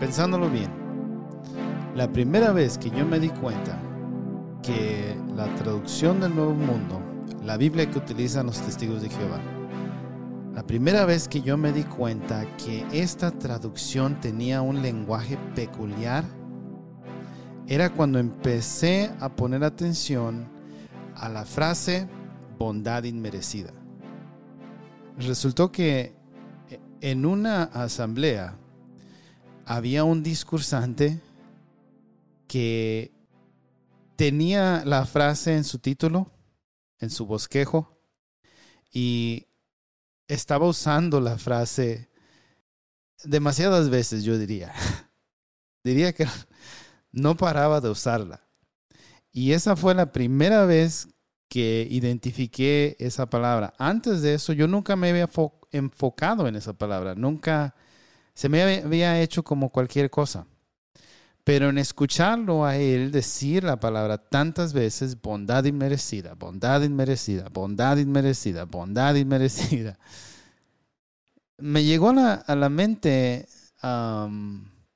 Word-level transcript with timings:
pensándolo 0.00 0.48
bien, 0.48 0.70
la 1.94 2.10
primera 2.12 2.52
vez 2.52 2.78
que 2.78 2.90
yo 2.90 3.04
me 3.04 3.18
di 3.18 3.28
cuenta 3.28 3.78
que 4.62 5.16
la 5.34 5.52
traducción 5.56 6.20
del 6.20 6.34
Nuevo 6.34 6.54
Mundo, 6.54 7.00
la 7.44 7.56
Biblia 7.56 7.90
que 7.90 7.98
utilizan 7.98 8.46
los 8.46 8.60
testigos 8.60 9.02
de 9.02 9.08
Jehová, 9.08 9.40
la 10.54 10.66
primera 10.66 11.04
vez 11.04 11.28
que 11.28 11.40
yo 11.40 11.56
me 11.56 11.72
di 11.72 11.84
cuenta 11.84 12.44
que 12.56 12.84
esta 12.92 13.30
traducción 13.30 14.20
tenía 14.20 14.60
un 14.60 14.82
lenguaje 14.82 15.38
peculiar 15.54 16.24
era 17.68 17.90
cuando 17.90 18.18
empecé 18.18 19.10
a 19.20 19.28
poner 19.28 19.62
atención 19.62 20.48
a 21.14 21.28
la 21.28 21.44
frase 21.44 22.08
bondad 22.58 23.04
inmerecida. 23.04 23.72
Resultó 25.18 25.70
que 25.70 26.14
en 27.00 27.26
una 27.26 27.64
asamblea 27.64 28.56
había 29.68 30.02
un 30.02 30.22
discursante 30.22 31.20
que 32.48 33.12
tenía 34.16 34.82
la 34.86 35.04
frase 35.04 35.54
en 35.56 35.64
su 35.64 35.78
título, 35.78 36.32
en 37.00 37.10
su 37.10 37.26
bosquejo, 37.26 38.00
y 38.90 39.46
estaba 40.26 40.66
usando 40.66 41.20
la 41.20 41.36
frase 41.36 42.08
demasiadas 43.24 43.90
veces, 43.90 44.24
yo 44.24 44.38
diría. 44.38 44.72
diría 45.84 46.14
que 46.14 46.26
no 47.12 47.36
paraba 47.36 47.82
de 47.82 47.90
usarla. 47.90 48.40
Y 49.30 49.52
esa 49.52 49.76
fue 49.76 49.94
la 49.94 50.12
primera 50.12 50.64
vez 50.64 51.08
que 51.50 51.86
identifiqué 51.90 52.96
esa 52.98 53.26
palabra. 53.26 53.74
Antes 53.76 54.22
de 54.22 54.32
eso, 54.32 54.54
yo 54.54 54.66
nunca 54.66 54.96
me 54.96 55.10
había 55.10 55.28
enfocado 55.72 56.48
en 56.48 56.56
esa 56.56 56.72
palabra, 56.72 57.14
nunca 57.14 57.74
se 58.38 58.48
me 58.48 58.62
había 58.62 59.20
hecho 59.20 59.42
como 59.42 59.68
cualquier 59.68 60.10
cosa. 60.10 60.46
Pero 61.42 61.70
en 61.70 61.78
escucharlo 61.78 62.64
a 62.64 62.76
él 62.76 63.10
decir 63.10 63.64
la 63.64 63.80
palabra 63.80 64.16
tantas 64.16 64.72
veces, 64.72 65.20
bondad 65.20 65.64
inmerecida, 65.64 66.34
bondad 66.34 66.82
inmerecida, 66.82 67.48
bondad 67.48 67.96
inmerecida, 67.96 68.64
bondad 68.64 69.16
inmerecida, 69.16 69.98
me 71.58 71.82
llegó 71.82 72.10
a 72.10 72.54
la, 72.54 72.68
mente, 72.68 73.48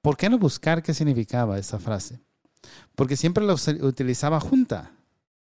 ¿por 0.02 0.16
qué 0.16 0.30
no 0.30 0.38
buscar 0.38 0.80
qué 0.80 0.94
significaba 0.94 1.58
esa 1.58 1.80
frase? 1.80 2.20
Porque 2.94 3.16
siempre 3.16 3.44
la 3.44 3.54
utilizaba 3.54 4.38
junta, 4.38 4.92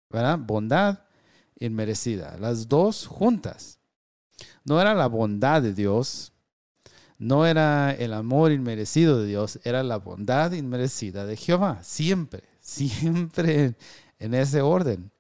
¿verdad? 0.09 0.39
Bondad 0.39 1.01
inmerecida, 1.59 2.39
las 2.39 2.69
dos 2.69 3.09
juntas. 3.09 3.81
No 4.63 4.81
era 4.81 4.95
la 4.95 5.09
bondad 5.09 5.63
de 5.63 5.75
Dios, 5.75 6.33
no 7.19 7.47
era 7.47 7.93
el 7.93 8.13
amor 8.15 8.53
inmerecido 8.53 9.21
de 9.21 9.27
Dios, 9.27 9.59
era 9.65 9.83
la 9.83 9.99
bondad 9.99 10.53
inmerecida 10.53 11.27
de 11.27 11.37
Jehová, 11.37 11.83
siempre, 11.83 12.45
siempre 12.61 13.77
en 14.19 14.35
ese 14.35 14.63
orden. 14.63 15.11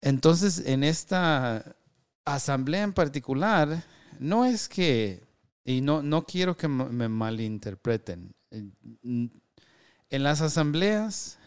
Entonces, 0.00 0.62
en 0.66 0.84
esta 0.84 1.76
asamblea 2.24 2.82
en 2.82 2.92
particular, 2.92 3.84
no 4.18 4.44
es 4.44 4.68
que, 4.68 5.22
y 5.64 5.80
no, 5.80 6.02
no 6.02 6.24
quiero 6.24 6.56
que 6.56 6.68
me 6.68 7.08
malinterpreten, 7.08 8.34
en 8.50 10.22
las 10.22 10.40
asambleas 10.40 11.38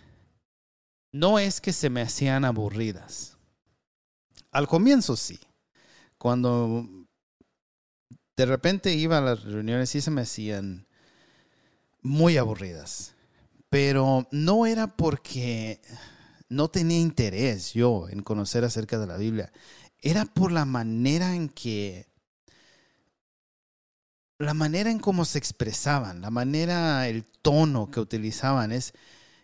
no 1.11 1.39
es 1.39 1.61
que 1.61 1.73
se 1.73 1.89
me 1.89 2.01
hacían 2.01 2.45
aburridas. 2.45 3.37
Al 4.51 4.67
comienzo 4.67 5.15
sí. 5.15 5.39
Cuando 6.17 6.87
de 8.39 8.45
repente 8.45 8.93
iba 8.93 9.17
a 9.17 9.21
las 9.21 9.43
reuniones 9.43 9.89
sí 9.89 9.99
se 9.99 10.11
me 10.11 10.21
hacían 10.21 10.87
muy 12.01 12.37
aburridas. 12.37 13.13
Pero 13.69 14.29
no 14.31 14.65
era 14.65 14.95
porque 14.95 15.81
no 16.47 16.69
tenía 16.69 16.99
interés 16.99 17.73
yo 17.73 18.07
en 18.07 18.23
conocer 18.23 18.63
acerca 18.63 18.97
de 18.97 19.07
la 19.07 19.17
Biblia. 19.17 19.51
Era 20.01 20.23
por 20.23 20.53
la 20.53 20.63
manera 20.63 21.35
en 21.35 21.49
que 21.49 22.07
la 24.37 24.53
manera 24.53 24.89
en 24.89 24.99
cómo 24.99 25.25
se 25.25 25.37
expresaban, 25.37 26.21
la 26.21 26.29
manera, 26.29 27.09
el 27.09 27.25
tono 27.25 27.91
que 27.91 27.99
utilizaban 27.99 28.71
es, 28.71 28.93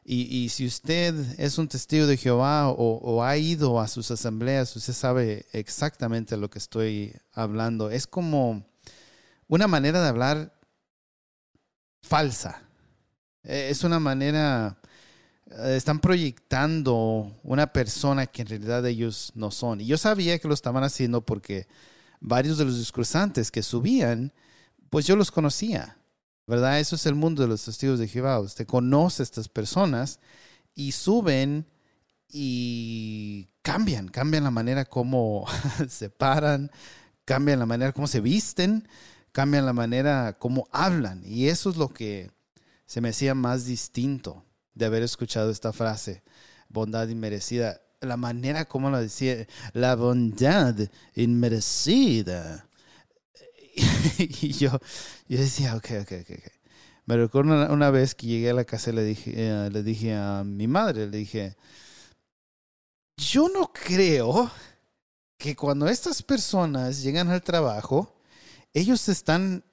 y, 0.05 0.47
si 0.49 0.65
usted 0.67 1.13
es 1.37 1.57
un 1.57 1.67
testigo 1.67 2.07
de 2.07 2.15
Jehová 2.15 2.69
o, 2.69 3.23
ha 3.23 3.35
ido 3.35 3.81
a 3.81 3.89
sus 3.89 4.09
asambleas, 4.11 4.73
usted 4.73 4.93
sabe 4.93 5.47
exactamente 5.51 6.37
lo 6.37 6.49
que 6.49 6.59
estoy 6.59 7.13
hablando. 7.33 7.89
Es 7.89 8.07
como 8.07 8.63
una 9.47 9.67
manera 9.67 10.01
de 10.01 10.09
hablar 10.09 10.59
falsa. 12.01 12.61
E, 13.43 13.69
es 13.69 13.83
una 13.83 13.99
manera, 13.99 14.77
eh, 15.51 15.75
están 15.75 15.99
proyectando 15.99 17.39
una 17.43 17.67
persona 17.71 18.25
que 18.27 18.41
en 18.41 18.47
realidad 18.47 18.85
ellos 18.85 19.31
no 19.35 19.51
son. 19.51 19.81
Y 19.81 19.85
yo 19.85 19.97
sabía 19.97 20.39
que 20.39 20.47
lo 20.47 20.53
estaban 20.53 20.83
haciendo 20.83 21.21
porque 21.21 21.67
varios 22.19 22.57
de 22.57 22.65
los 22.65 22.77
discursantes 22.77 23.51
que 23.51 23.63
subían, 23.63 24.33
pues 24.89 25.05
yo 25.05 25.15
los 25.15 25.31
conocía, 25.31 25.97
¿verdad? 26.47 26.79
Eso 26.79 26.95
es 26.95 27.05
el 27.05 27.15
mundo 27.15 27.41
de 27.41 27.49
los 27.49 27.65
testigos 27.65 27.99
de 27.99 28.07
Jehová. 28.07 28.39
Usted 28.39 28.65
conoce 28.65 29.21
a 29.21 29.25
estas 29.25 29.49
personas 29.49 30.19
y 30.73 30.91
suben 30.91 31.67
y 32.29 33.47
cambian, 33.61 34.07
cambian 34.07 34.43
la 34.43 34.51
manera 34.51 34.85
como 34.85 35.45
se 35.89 36.09
paran, 36.09 36.71
cambian 37.23 37.59
la 37.59 37.65
manera 37.65 37.91
como 37.93 38.07
se 38.07 38.21
visten, 38.21 38.87
cambian 39.35 39.65
la 39.65 39.73
manera 39.73 40.37
como 40.39 40.65
hablan. 40.71 41.21
Y 41.25 41.49
eso 41.49 41.69
es 41.69 41.75
lo 41.75 41.89
que 41.89 42.31
se 42.85 43.01
me 43.01 43.09
hacía 43.09 43.35
más 43.35 43.65
distinto 43.65 44.45
de 44.73 44.85
haber 44.85 45.03
escuchado 45.03 45.51
esta 45.51 45.73
frase, 45.73 46.23
bondad 46.69 47.09
inmerecida. 47.09 47.81
La 47.99 48.15
manera 48.15 48.63
como 48.63 48.89
lo 48.89 48.97
decía, 48.97 49.45
la 49.73 49.97
bondad 49.97 50.75
inmerecida. 51.15 52.69
y 54.17 54.53
yo, 54.53 54.79
yo 55.27 55.37
decía, 55.37 55.75
ok, 55.75 55.87
ok, 56.03 56.11
ok. 56.21 56.51
Me 57.05 57.17
recuerdo 57.17 57.73
una, 57.73 57.91
vez 57.91 58.15
que 58.15 58.27
llegué 58.27 58.51
a 58.51 58.53
la 58.53 58.63
casa 58.63 58.91
y 58.91 58.93
le 58.93 59.03
dije, 59.03 59.33
eh, 59.35 59.69
le 59.69 59.83
dije 59.83 60.15
a 60.15 60.43
mi 60.45 60.67
madre, 60.67 61.07
le 61.07 61.17
dije, 61.17 61.57
yo 63.17 63.49
no 63.49 63.73
creo 63.73 64.49
que 65.37 65.57
cuando 65.57 65.89
estas 65.89 66.23
personas 66.23 67.03
llegan 67.03 67.29
al 67.29 67.43
trabajo, 67.43 68.14
ellos 68.75 69.07
están 69.07 69.63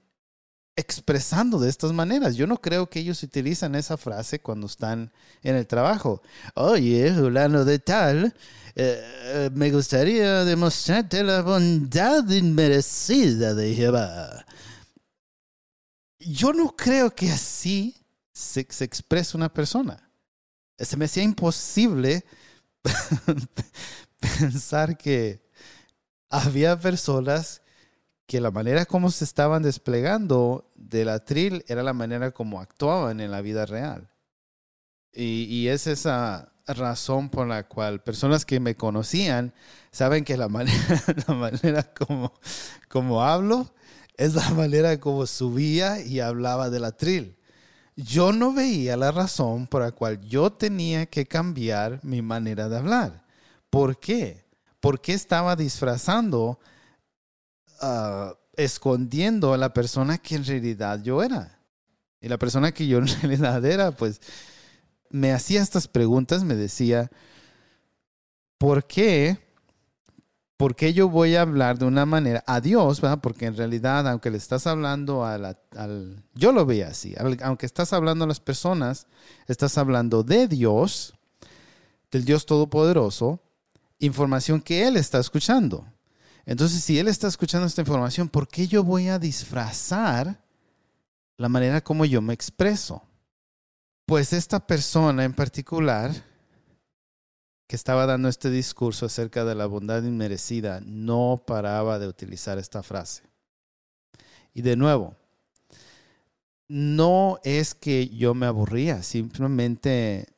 expresando 0.77 1.59
de 1.59 1.69
estas 1.69 1.93
maneras. 1.93 2.37
Yo 2.37 2.47
no 2.47 2.57
creo 2.57 2.89
que 2.89 3.01
ellos 3.01 3.23
utilizan 3.25 3.75
esa 3.75 3.97
frase 3.97 4.41
cuando 4.41 4.69
están 4.69 5.13
en 5.43 5.57
el 5.57 5.67
trabajo. 5.67 6.23
Oye, 6.55 7.13
fulano 7.13 7.65
de 7.65 7.81
tal, 7.81 8.33
eh, 8.77 9.51
me 9.53 9.73
gustaría 9.73 10.45
demostrarte 10.45 11.25
la 11.25 11.43
bondad 11.43 12.27
inmerecida 12.31 13.55
de 13.55 13.75
Jehová. 13.75 14.47
Yo 16.21 16.53
no 16.53 16.77
creo 16.77 17.13
que 17.13 17.33
así 17.33 17.97
se, 18.33 18.65
se 18.71 18.85
expresa 18.85 19.37
una 19.37 19.53
persona. 19.53 20.09
Se 20.79 20.97
me 20.97 21.07
hacía 21.07 21.25
imposible 21.25 22.25
pensar 24.39 24.97
que 24.97 25.43
había 26.31 26.79
personas 26.79 27.62
que 28.33 28.41
la 28.41 28.51
manera 28.51 28.87
como 28.87 29.11
se 29.11 29.25
estaban 29.25 29.63
desplegando 29.63 30.73
del 30.75 31.11
atril 31.11 31.67
era 31.69 31.83
la 31.83 31.93
manera 31.93 32.31
como 32.31 32.63
actuaban 32.63 33.21
en 33.21 33.31
la 33.31 33.43
vida 33.43 33.67
real. 33.67 34.09
Y, 35.13 35.69
es 35.69 35.87
esa 35.87 36.51
razón 36.67 37.29
por 37.29 37.47
la 37.47 37.69
cual 37.69 38.03
personas 38.03 38.47
que 38.47 38.59
me 38.59 38.75
conocían 38.75 39.53
saben 39.91 40.25
que 40.25 40.39
la 40.39 40.49
manera, 40.49 41.05
la 41.29 41.35
manera 41.35 41.83
como, 41.93 42.33
como 42.89 43.23
hablo 43.23 43.75
es 44.17 44.35
la 44.35 44.49
manera 44.53 44.99
como 44.99 45.27
subía 45.27 46.01
y 46.01 46.21
hablaba 46.21 46.71
del 46.71 46.87
atril. 46.87 47.37
Yo 47.97 48.33
no 48.33 48.55
veía 48.55 48.97
la 48.97 49.13
razón 49.13 49.67
por 49.67 49.83
la 49.83 49.93
cual 49.93 50.23
yo 50.23 50.51
tenía 50.51 51.05
que 51.05 51.27
cambiar 51.27 52.01
mi 52.03 52.23
manera 52.23 52.71
de 52.71 52.79
hablar. 52.79 53.27
¿Por 53.69 54.01
qué? 54.01 54.47
¿Por 54.81 55.03
qué 55.03 55.13
estaba 55.13 55.55
disfrazando 55.55 56.59
Ah, 57.83 58.35
escondiendo 58.57 59.53
a 59.53 59.57
la 59.57 59.73
persona 59.73 60.19
que 60.19 60.37
en 60.37 60.45
realidad 60.45 61.03
yo 61.03 61.23
era. 61.23 61.59
Y 62.21 62.29
la 62.29 62.39
persona 62.39 62.73
que 62.73 62.87
yo 62.87 62.99
en 62.99 63.09
realidad 63.09 63.65
era, 63.65 63.91
pues 63.91 64.21
me 65.11 65.33
hacía 65.33 65.61
estas 65.61 65.89
preguntas, 65.89 66.45
me 66.45 66.55
decía, 66.55 67.11
¿por 68.57 68.87
qué? 68.87 69.39
¿Por 70.57 70.77
qué 70.77 70.93
yo 70.93 71.09
voy 71.09 71.35
a 71.35 71.43
hablar 71.43 71.77
de 71.77 71.87
una 71.87 72.07
manera 72.07 72.45
a 72.47 72.61
Dios? 72.61 73.03
Porque 73.21 73.47
en 73.47 73.57
realidad, 73.57 74.07
aunque 74.09 74.31
le 74.31 74.39
estás 74.39 74.69
hablando 74.69 75.27
al... 75.27 75.57
Yo 76.35 76.53
lo 76.53 76.65
veía 76.65 76.89
así, 76.89 77.17
aunque 77.43 77.67
estás 77.67 77.93
hablando 77.93 78.25
a 78.25 78.29
las 78.29 78.39
personas, 78.39 79.09
estás 79.49 79.77
hablando 79.77 80.23
de 80.23 80.47
Dios, 80.47 81.15
del 82.13 82.25
Dios 82.25 82.47
Todopoderoso, 82.47 83.43
información 83.99 84.61
que 84.61 84.87
Él 84.87 84.97
está 84.97 85.19
escuchando. 85.19 85.85
Entonces, 86.45 86.83
si 86.83 86.99
él 86.99 87.09
está 87.09 87.29
escuchando 87.29 87.67
esta 87.67 87.83
información, 87.83 88.29
¿por 88.29 88.49
qué 88.49 88.67
yo 88.67 88.83
voy 88.83 89.09
a 89.09 89.19
disfrazar 89.19 90.43
la 91.43 91.49
manera 91.49 91.81
como 91.81 92.05
yo 92.05 92.23
me 92.23 92.35
expreso. 92.35 93.03
Pues 94.07 94.33
esta 94.33 94.65
persona 94.65 95.25
en 95.25 95.33
particular 95.33 96.13
que 97.67 97.75
estaba 97.75 98.07
dando 98.07 98.29
este 98.29 98.49
discurso 98.49 99.07
acerca 99.07 99.45
de 99.45 99.57
la 99.57 99.67
bondad 99.67 100.05
inmerecida 100.05 100.81
no 100.85 101.43
paraba 101.45 101.99
de 101.99 102.07
utilizar 102.07 102.59
esta 102.59 102.85
frase. 102.85 103.25
Y 104.55 104.63
de 104.63 104.77
nuevo, 104.77 105.17
no 106.69 107.41
es 107.43 107.75
que 107.75 108.09
yo 108.09 108.35
me 108.35 108.47
aburría, 108.47 109.03
simplemente 109.03 110.29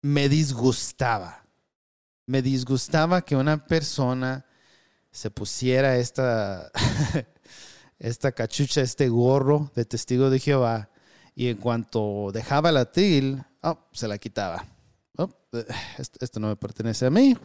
me 0.00 0.30
disgustaba. 0.30 1.44
Me 2.24 2.40
disgustaba 2.40 3.22
que 3.22 3.36
una 3.36 3.66
persona 3.66 4.46
se 5.18 5.32
pusiera 5.32 5.96
esta, 5.96 6.70
esta 7.98 8.30
cachucha, 8.30 8.82
este 8.82 9.08
gorro 9.08 9.72
de 9.74 9.84
testigo 9.84 10.30
de 10.30 10.38
Jehová 10.38 10.90
y 11.34 11.48
en 11.48 11.56
cuanto 11.56 12.30
dejaba 12.32 12.70
la 12.70 12.92
tril, 12.92 13.42
oh, 13.62 13.80
se 13.90 14.06
la 14.06 14.16
quitaba. 14.18 14.64
Oh, 15.16 15.28
esto, 16.20 16.38
no 16.38 16.46
me 16.46 16.54
pertenece 16.54 17.06
a 17.06 17.10
mí. 17.10 17.36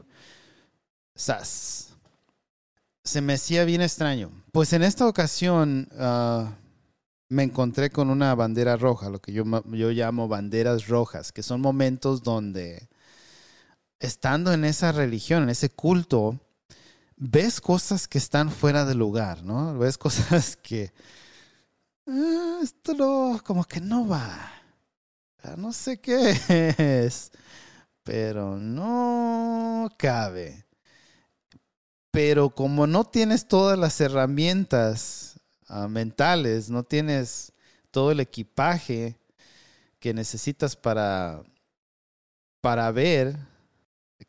Sas. 1.16 1.96
Se 3.04 3.22
me 3.22 3.34
hacía 3.34 3.66
bien 3.66 3.82
extraño. 3.82 4.30
Pues 4.52 4.72
en 4.74 4.84
esta 4.84 5.08
ocasión 5.08 5.90
ah, 5.98 6.54
me 7.28 7.42
encontré 7.42 7.90
con 7.90 8.12
una 8.12 8.36
bandera 8.36 8.78
roja, 8.78 9.10
lo 9.10 9.20
que 9.20 9.34
yo, 9.34 9.46
yo 9.72 9.90
llamo 9.90 10.28
banderas 10.28 10.88
rojas, 10.88 11.32
que 11.32 11.42
son 11.42 11.60
momentos 11.60 12.22
donde 12.22 12.88
estando 14.00 14.54
en 14.54 14.64
esa 14.64 14.92
religión, 14.92 15.42
en 15.42 15.50
ese 15.50 15.72
culto, 15.72 16.40
ves 17.24 17.62
cosas 17.62 18.06
que 18.08 18.18
están 18.18 18.52
fuera 18.52 18.84
de 18.84 18.96
lugar, 18.96 19.44
¿no? 19.44 19.78
Ves 19.78 19.98
cosas 19.98 20.58
que 20.58 20.92
ah, 22.08 22.60
esto 22.62 22.94
no, 22.94 23.42
como 23.44 23.64
que 23.64 23.80
no 23.80 24.08
va. 24.08 24.52
Ah, 25.42 25.56
no 25.58 25.74
sé 25.74 26.00
qué 26.00 26.38
es, 26.78 27.32
pero 28.04 28.58
no 28.58 29.90
cabe. 29.98 30.66
Pero 32.12 32.50
como 32.50 32.88
no 32.88 33.06
tienes 33.06 33.48
todas 33.48 33.80
las 33.80 34.00
herramientas 34.02 35.40
ah, 35.68 35.88
mentales, 35.88 36.70
no 36.70 36.84
tienes 36.84 37.54
todo 37.90 38.12
el 38.12 38.20
equipaje 38.20 39.18
que 40.00 40.14
necesitas 40.14 40.76
para, 40.76 41.42
para 42.62 42.92
ver 42.92 43.38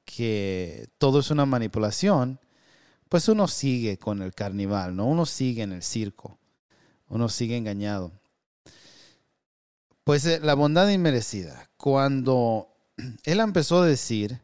que 0.04 0.88
todo 0.98 1.20
es 1.20 1.30
una 1.30 1.46
manipulación, 1.46 2.38
pues 3.14 3.28
uno 3.28 3.46
sigue 3.46 3.96
con 3.96 4.22
el 4.22 4.34
carnival, 4.34 4.96
¿no? 4.96 5.06
Uno 5.06 5.24
sigue 5.24 5.62
en 5.62 5.70
el 5.70 5.84
circo, 5.84 6.36
uno 7.06 7.28
sigue 7.28 7.56
engañado. 7.56 8.10
Pues 10.02 10.26
eh, 10.26 10.40
la 10.42 10.54
bondad 10.54 10.88
inmerecida, 10.88 11.70
cuando 11.76 12.66
él 13.22 13.38
empezó 13.38 13.82
a 13.82 13.86
decir, 13.86 14.40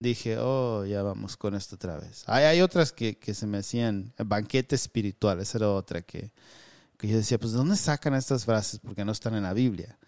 dije, 0.00 0.36
oh, 0.38 0.84
ya 0.84 1.02
vamos 1.02 1.38
con 1.38 1.54
esto 1.54 1.76
otra 1.76 1.96
vez. 1.96 2.24
Hay, 2.26 2.44
hay 2.44 2.60
otras 2.60 2.92
que, 2.92 3.16
que, 3.16 3.32
se 3.32 3.46
me 3.46 3.56
hacían, 3.56 4.12
banquete 4.18 4.74
espiritual, 4.74 5.40
esa 5.40 5.56
era 5.56 5.70
otra 5.70 6.02
que, 6.02 6.32
que 6.98 7.08
yo 7.08 7.16
decía, 7.16 7.38
pues 7.38 7.52
¿de 7.52 7.56
dónde 7.56 7.76
sacan 7.76 8.12
estas 8.12 8.44
frases? 8.44 8.80
Porque 8.80 9.02
no 9.02 9.12
están 9.12 9.34
en 9.34 9.44
la 9.44 9.54
Biblia. 9.54 9.98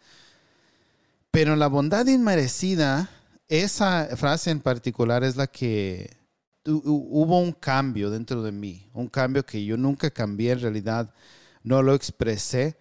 Pero 1.30 1.56
la 1.56 1.68
bondad 1.68 2.06
inmerecida, 2.08 3.08
esa 3.48 4.18
frase 4.18 4.50
en 4.50 4.60
particular 4.60 5.24
es 5.24 5.36
la 5.36 5.46
que 5.46 6.20
hubo 6.64 7.38
un 7.38 7.52
cambio 7.52 8.10
dentro 8.10 8.42
de 8.42 8.52
mí, 8.52 8.88
un 8.92 9.08
cambio 9.08 9.44
que 9.44 9.64
yo 9.64 9.76
nunca 9.76 10.10
cambié 10.10 10.52
en 10.52 10.60
realidad, 10.60 11.12
no 11.62 11.82
lo 11.82 11.94
expresé. 11.94 12.78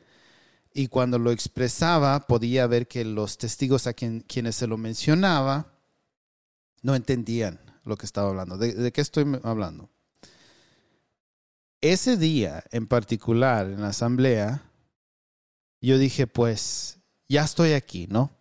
Y 0.74 0.88
cuando 0.88 1.20
lo 1.20 1.32
expresaba, 1.32 2.28
podía 2.28 2.66
ver 2.66 2.88
que 2.88 3.04
los 3.04 3.38
testigos 3.38 3.88
a 3.88 3.94
quienes 3.94 4.56
se 4.56 4.68
lo 4.68 4.78
mencionaba 4.78 5.74
no 6.82 6.96
entendían 6.96 7.60
lo 7.84 7.98
que 7.98 8.06
estaba 8.06 8.30
hablando. 8.30 8.58
¿De, 8.58 8.92
qué 8.92 9.02
estoy 9.02 9.26
hablando? 9.44 9.90
Ese 11.82 12.16
día 12.16 12.64
en 12.72 12.88
particular, 12.88 13.68
en 13.68 13.82
la 13.82 13.90
asamblea, 13.90 14.64
yo 15.82 15.98
dije, 15.98 16.28
pues, 16.28 17.00
ya 17.28 17.44
estoy 17.44 17.74
aquí, 17.74 18.08
¿no? 18.08 18.32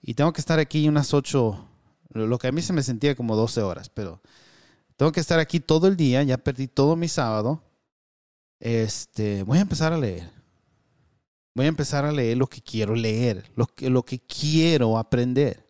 Y 0.00 0.14
tengo 0.14 0.32
que 0.32 0.40
estar 0.40 0.58
aquí 0.58 0.88
unas 0.88 1.12
ocho, 1.12 1.68
lo 2.14 2.38
que 2.38 2.48
a 2.48 2.52
mí 2.52 2.62
se 2.62 2.72
me 2.72 2.82
sentía 2.82 3.14
como 3.14 3.36
doce 3.36 3.60
horas, 3.60 3.88
pero 3.88 4.20
tengo 4.96 5.12
que 5.12 5.20
estar 5.20 5.38
aquí 5.40 5.60
todo 5.60 5.88
el 5.88 5.96
día, 5.96 6.22
ya 6.22 6.38
perdí 6.38 6.68
todo 6.68 6.96
mi 6.96 7.08
sábado. 7.08 7.62
Este, 8.60 9.42
voy 9.42 9.58
a 9.58 9.62
empezar 9.62 9.92
a 9.92 9.98
leer. 9.98 10.30
Voy 11.54 11.66
a 11.66 11.68
empezar 11.68 12.04
a 12.04 12.12
leer 12.12 12.36
lo 12.36 12.46
que 12.46 12.60
quiero 12.60 12.94
leer, 12.94 13.50
lo 13.56 13.66
que, 13.66 13.90
lo 13.90 14.04
que 14.04 14.20
quiero 14.20 14.98
aprender. 14.98 15.64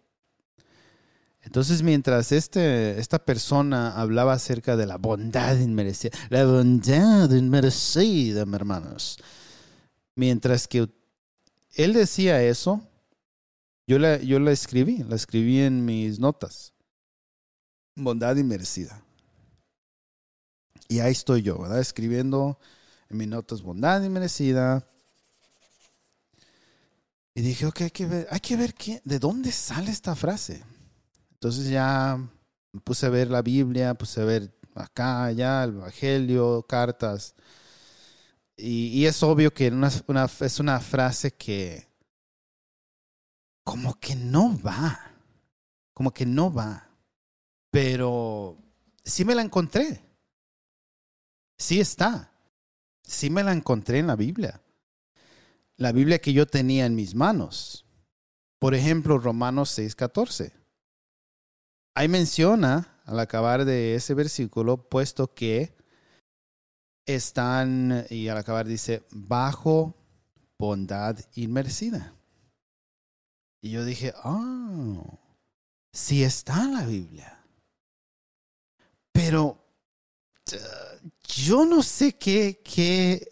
Entonces, 1.42 1.82
mientras 1.82 2.32
este, 2.32 2.98
esta 2.98 3.22
persona 3.24 3.90
hablaba 4.00 4.32
acerca 4.32 4.76
de 4.76 4.86
la 4.86 4.96
bondad 4.96 5.58
inmerecida, 5.58 6.16
la 6.30 6.44
bondad 6.46 7.30
inmerecida, 7.30 8.42
hermanos, 8.42 9.18
mientras 10.14 10.66
que 10.66 10.88
él 11.74 11.92
decía 11.92 12.42
eso, 12.42 12.82
yo 13.86 13.98
la, 13.98 14.18
yo 14.18 14.38
la 14.38 14.52
escribí, 14.52 15.04
la 15.04 15.16
escribí 15.16 15.60
en 15.60 15.84
mis 15.84 16.18
notas. 16.18 16.72
Bondad 17.96 18.36
inmerecida. 18.36 19.02
Y 20.88 21.00
ahí 21.00 21.12
estoy 21.12 21.42
yo, 21.42 21.58
¿verdad? 21.58 21.80
Escribiendo 21.80 22.58
en 23.08 23.16
mis 23.18 23.28
notas 23.28 23.62
bondad 23.62 24.02
inmerecida. 24.02 24.86
Y 27.34 27.42
dije, 27.42 27.66
ok, 27.66 27.82
hay 27.82 27.90
que 27.90 28.06
ver, 28.06 28.28
hay 28.30 28.40
que 28.40 28.56
ver 28.56 28.74
qué, 28.74 29.02
de 29.04 29.18
dónde 29.18 29.50
sale 29.52 29.90
esta 29.90 30.14
frase. 30.14 30.62
Entonces 31.32 31.68
ya 31.68 32.16
me 32.72 32.80
puse 32.80 33.06
a 33.06 33.10
ver 33.10 33.30
la 33.30 33.42
Biblia, 33.42 33.94
puse 33.94 34.20
a 34.20 34.24
ver 34.24 34.54
acá, 34.74 35.24
allá, 35.24 35.64
el 35.64 35.74
Evangelio, 35.74 36.64
cartas. 36.68 37.34
Y, 38.56 39.04
es 39.04 39.20
obvio 39.22 39.52
que 39.52 39.66
es 39.66 40.60
una 40.60 40.80
frase 40.80 41.32
que 41.32 41.93
como 43.64 43.98
que 43.98 44.14
no 44.14 44.56
va, 44.60 45.12
como 45.92 46.12
que 46.12 46.26
no 46.26 46.52
va. 46.52 46.88
Pero 47.70 48.58
sí 49.04 49.24
me 49.24 49.34
la 49.34 49.42
encontré. 49.42 50.00
Sí 51.58 51.80
está. 51.80 52.30
Sí 53.02 53.30
me 53.30 53.42
la 53.42 53.52
encontré 53.52 53.98
en 53.98 54.06
la 54.06 54.16
Biblia. 54.16 54.60
La 55.76 55.92
Biblia 55.92 56.20
que 56.20 56.32
yo 56.32 56.46
tenía 56.46 56.86
en 56.86 56.94
mis 56.94 57.14
manos. 57.14 57.84
Por 58.60 58.74
ejemplo, 58.74 59.18
Romanos 59.18 59.76
6:14. 59.76 60.52
Ahí 61.96 62.08
menciona, 62.08 63.00
al 63.04 63.20
acabar 63.20 63.64
de 63.64 63.94
ese 63.94 64.14
versículo, 64.14 64.88
puesto 64.88 65.32
que 65.32 65.74
están, 67.06 68.06
y 68.10 68.28
al 68.28 68.38
acabar 68.38 68.66
dice, 68.66 69.04
bajo 69.10 69.94
bondad 70.58 71.18
inmerecida. 71.34 72.14
Y 73.64 73.70
yo 73.70 73.82
dije, 73.82 74.12
ah, 74.22 75.02
sí 75.90 76.22
está 76.22 76.64
en 76.64 76.74
la 76.74 76.84
Biblia. 76.84 77.42
Pero 79.10 79.56
yo 81.26 81.64
no 81.64 81.82
sé 81.82 82.12
qué, 82.12 82.60
qué 82.62 83.26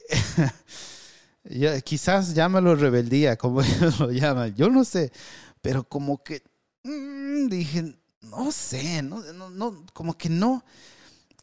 quizás 1.84 2.32
llámalo 2.32 2.74
rebeldía, 2.76 3.36
como 3.42 3.60
ellos 3.60 4.00
lo 4.00 4.10
llaman, 4.10 4.54
yo 4.54 4.70
no 4.70 4.86
sé, 4.86 5.12
pero 5.60 5.84
como 5.84 6.24
que 6.24 6.42
mm, 6.82 7.48
dije, 7.48 7.94
no 8.22 8.50
sé, 8.52 9.02
no, 9.02 9.20
no, 9.50 9.84
como 9.92 10.16
que 10.16 10.30
no. 10.30 10.64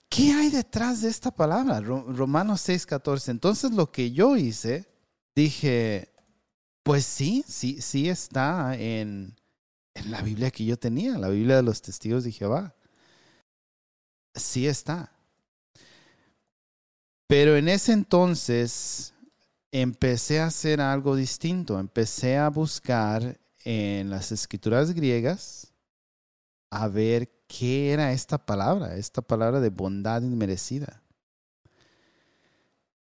¿Qué 0.10 0.34
hay 0.34 0.50
detrás 0.50 1.02
de 1.02 1.10
esta 1.10 1.30
palabra? 1.30 1.80
Romanos 1.80 2.68
6:14. 2.68 3.30
Entonces 3.30 3.70
lo 3.72 3.92
que 3.92 4.10
yo 4.10 4.36
hice, 4.36 4.90
dije, 5.36 6.12
pues 6.90 7.06
sí, 7.06 7.46
sí, 7.48 7.84
sí 7.84 8.10
está 8.10 8.76
en, 8.76 9.36
en 9.94 10.10
la 10.10 10.24
Biblia 10.24 10.50
que 10.50 10.66
yo 10.66 10.76
tenía, 10.76 11.20
la 11.20 11.30
Biblia 11.30 11.58
de 11.58 11.62
los 11.62 11.84
testigos 11.84 12.24
de 12.24 12.32
Jehová. 12.32 12.74
Sí 14.34 14.66
está. 14.66 15.12
Pero 17.28 17.56
en 17.56 17.70
ese 17.70 17.92
entonces 17.92 19.14
empecé 19.72 20.40
a 20.40 20.48
hacer 20.48 20.82
algo 20.82 21.16
distinto. 21.16 21.80
Empecé 21.80 22.38
a 22.38 22.50
buscar 22.50 23.40
en 23.64 24.10
las 24.10 24.32
escrituras 24.32 24.92
griegas 24.92 25.72
a 26.72 26.88
ver 26.88 27.30
qué 27.48 27.92
era 27.94 28.14
esta 28.14 28.44
palabra, 28.44 28.96
esta 28.96 29.22
palabra 29.22 29.60
de 29.60 29.70
bondad 29.70 30.24
inmerecida. 30.24 31.04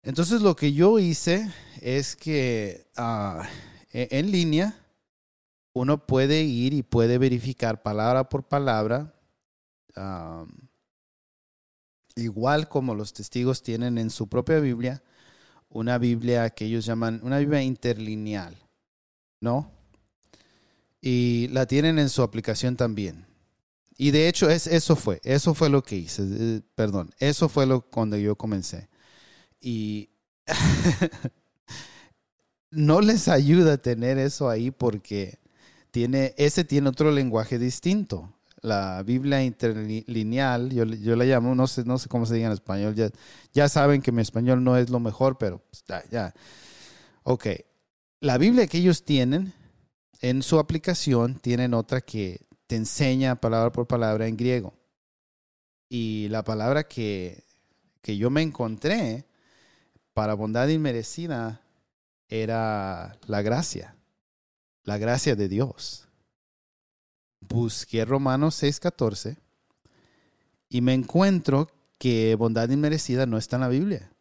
Entonces 0.02 0.42
lo 0.42 0.54
que 0.54 0.74
yo 0.74 0.98
hice 0.98 1.50
es 1.80 2.16
que 2.16 2.86
ah, 2.98 3.48
en 3.90 4.30
línea 4.30 4.76
uno 5.72 6.06
puede 6.06 6.42
ir 6.42 6.74
y 6.74 6.82
puede 6.82 7.18
verificar 7.18 7.82
palabra 7.82 8.28
por 8.28 8.44
palabra 8.48 9.14
igual 12.18 12.68
como 12.68 12.94
los 12.94 13.12
testigos 13.12 13.62
tienen 13.62 13.98
en 13.98 14.10
su 14.10 14.28
propia 14.28 14.58
Biblia, 14.58 15.02
una 15.68 15.98
Biblia 15.98 16.50
que 16.50 16.66
ellos 16.66 16.84
llaman 16.84 17.20
una 17.22 17.38
Biblia 17.38 17.62
interlineal, 17.62 18.56
¿no? 19.40 19.70
Y 21.00 21.48
la 21.48 21.66
tienen 21.66 21.98
en 21.98 22.08
su 22.08 22.22
aplicación 22.22 22.76
también. 22.76 23.26
Y 23.96 24.10
de 24.10 24.28
hecho, 24.28 24.48
es, 24.48 24.66
eso 24.66 24.96
fue, 24.96 25.20
eso 25.24 25.54
fue 25.54 25.68
lo 25.68 25.82
que 25.82 25.96
hice, 25.96 26.22
eh, 26.24 26.60
perdón, 26.74 27.10
eso 27.18 27.48
fue 27.48 27.66
lo 27.66 27.82
cuando 27.82 28.16
yo 28.16 28.36
comencé. 28.36 28.88
Y 29.60 30.10
no 32.70 33.00
les 33.00 33.28
ayuda 33.28 33.78
tener 33.78 34.18
eso 34.18 34.48
ahí 34.48 34.70
porque 34.70 35.38
tiene, 35.90 36.34
ese 36.36 36.64
tiene 36.64 36.88
otro 36.88 37.10
lenguaje 37.10 37.58
distinto. 37.58 38.32
La 38.60 39.02
Biblia 39.04 39.42
interlineal, 39.42 40.70
yo, 40.70 40.84
yo 40.84 41.14
la 41.14 41.24
llamo, 41.24 41.54
no 41.54 41.66
sé, 41.66 41.84
no 41.84 41.96
sé 41.96 42.08
cómo 42.08 42.26
se 42.26 42.34
diga 42.34 42.48
en 42.48 42.52
español, 42.52 42.94
ya, 42.94 43.08
ya 43.52 43.68
saben 43.68 44.02
que 44.02 44.10
mi 44.10 44.20
español 44.20 44.64
no 44.64 44.76
es 44.76 44.90
lo 44.90 44.98
mejor, 44.98 45.38
pero 45.38 45.58
pues, 45.70 45.84
ya, 45.86 46.02
ya. 46.10 46.34
Ok, 47.22 47.46
la 48.20 48.36
Biblia 48.36 48.66
que 48.66 48.78
ellos 48.78 49.04
tienen 49.04 49.52
en 50.20 50.42
su 50.42 50.58
aplicación, 50.58 51.36
tienen 51.36 51.72
otra 51.72 52.00
que 52.00 52.40
te 52.66 52.76
enseña 52.76 53.36
palabra 53.36 53.70
por 53.70 53.86
palabra 53.86 54.26
en 54.26 54.36
griego. 54.36 54.74
Y 55.88 56.28
la 56.28 56.42
palabra 56.42 56.84
que, 56.84 57.44
que 58.02 58.16
yo 58.16 58.28
me 58.28 58.42
encontré 58.42 59.24
para 60.12 60.34
bondad 60.34 60.68
inmerecida 60.68 61.62
era 62.28 63.18
la 63.26 63.42
gracia, 63.42 63.96
la 64.84 64.98
gracia 64.98 65.34
de 65.36 65.48
Dios. 65.48 66.08
Busqué 67.40 68.04
Romanos 68.04 68.62
6:14 68.62 69.38
y 70.68 70.80
me 70.80 70.94
encuentro 70.94 71.68
que 71.98 72.34
bondad 72.36 72.68
inmerecida 72.70 73.26
no 73.26 73.38
está 73.38 73.56
en 73.56 73.62
la 73.62 73.68
Biblia. 73.68 74.12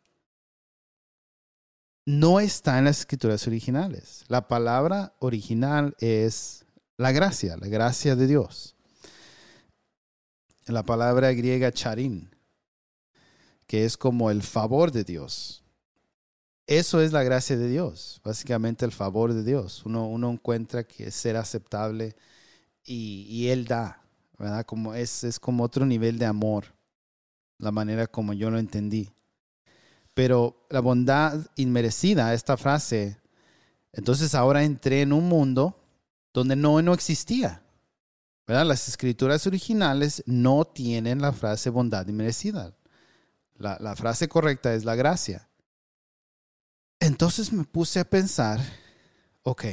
No 2.06 2.40
está 2.40 2.80
en 2.80 2.86
las 2.86 3.02
escrituras 3.02 3.46
originales. 3.48 4.24
La 4.30 4.48
palabra 4.48 5.14
original 5.20 5.96
es 6.00 6.66
la 6.96 7.12
gracia, 7.12 7.58
la 7.58 7.68
gracia 7.68 8.16
de 8.16 8.28
Dios. 8.28 8.76
La 10.68 10.84
palabra 10.84 11.34
griega 11.34 11.72
charín, 11.72 12.34
que 13.68 13.84
es 13.84 13.98
como 13.98 14.32
el 14.32 14.42
favor 14.42 14.92
de 14.92 15.04
Dios. 15.04 15.64
Eso 16.68 17.02
es 17.02 17.14
la 17.14 17.24
gracia 17.24 17.56
de 17.56 17.70
Dios, 17.70 18.20
básicamente 18.26 18.84
el 18.84 18.92
favor 18.92 19.34
de 19.34 19.42
Dios. 19.44 19.84
Uno, 19.86 20.06
uno 20.08 20.30
encuentra 20.30 20.84
que 20.84 21.08
es 21.08 21.16
ser 21.16 21.38
aceptable 21.38 22.14
y, 22.84 23.48
Él 23.48 23.66
da, 23.66 24.02
¿verdad? 24.38 24.66
Como 24.66 24.94
es, 24.94 25.24
es 25.24 25.40
como 25.40 25.64
otro 25.64 25.86
nivel 25.86 26.20
de 26.20 26.26
amor, 26.26 26.66
la 27.58 27.72
manera 27.72 28.06
como 28.06 28.34
yo 28.34 28.52
lo 28.52 28.60
entendí. 28.60 29.14
Pero 30.14 30.68
la 30.70 30.82
bondad 30.82 31.40
inmerecida, 31.56 32.34
esta 32.34 32.58
frase, 32.58 33.18
entonces 33.94 34.36
ahora 34.36 34.64
entré 34.64 35.02
en 35.04 35.14
un 35.14 35.30
mundo 35.30 35.80
donde 36.34 36.58
no, 36.58 36.82
no 36.82 36.94
existía. 36.94 37.64
¿verdad? 38.46 38.66
Las 38.66 38.90
escrituras 38.90 39.48
originales 39.48 40.22
no 40.26 40.66
tienen 40.66 41.22
la 41.22 41.32
frase 41.32 41.70
bondad 41.70 42.08
inmerecida. 42.08 42.74
La, 43.56 43.78
la 43.80 43.96
frase 43.96 44.28
correcta 44.28 44.74
es 44.74 44.84
la 44.84 44.96
gracia. 44.96 45.47
Entonces 47.00 47.52
me 47.52 47.64
puse 47.64 48.00
a 48.00 48.10
pensar, 48.10 48.60
ok, 49.44 49.66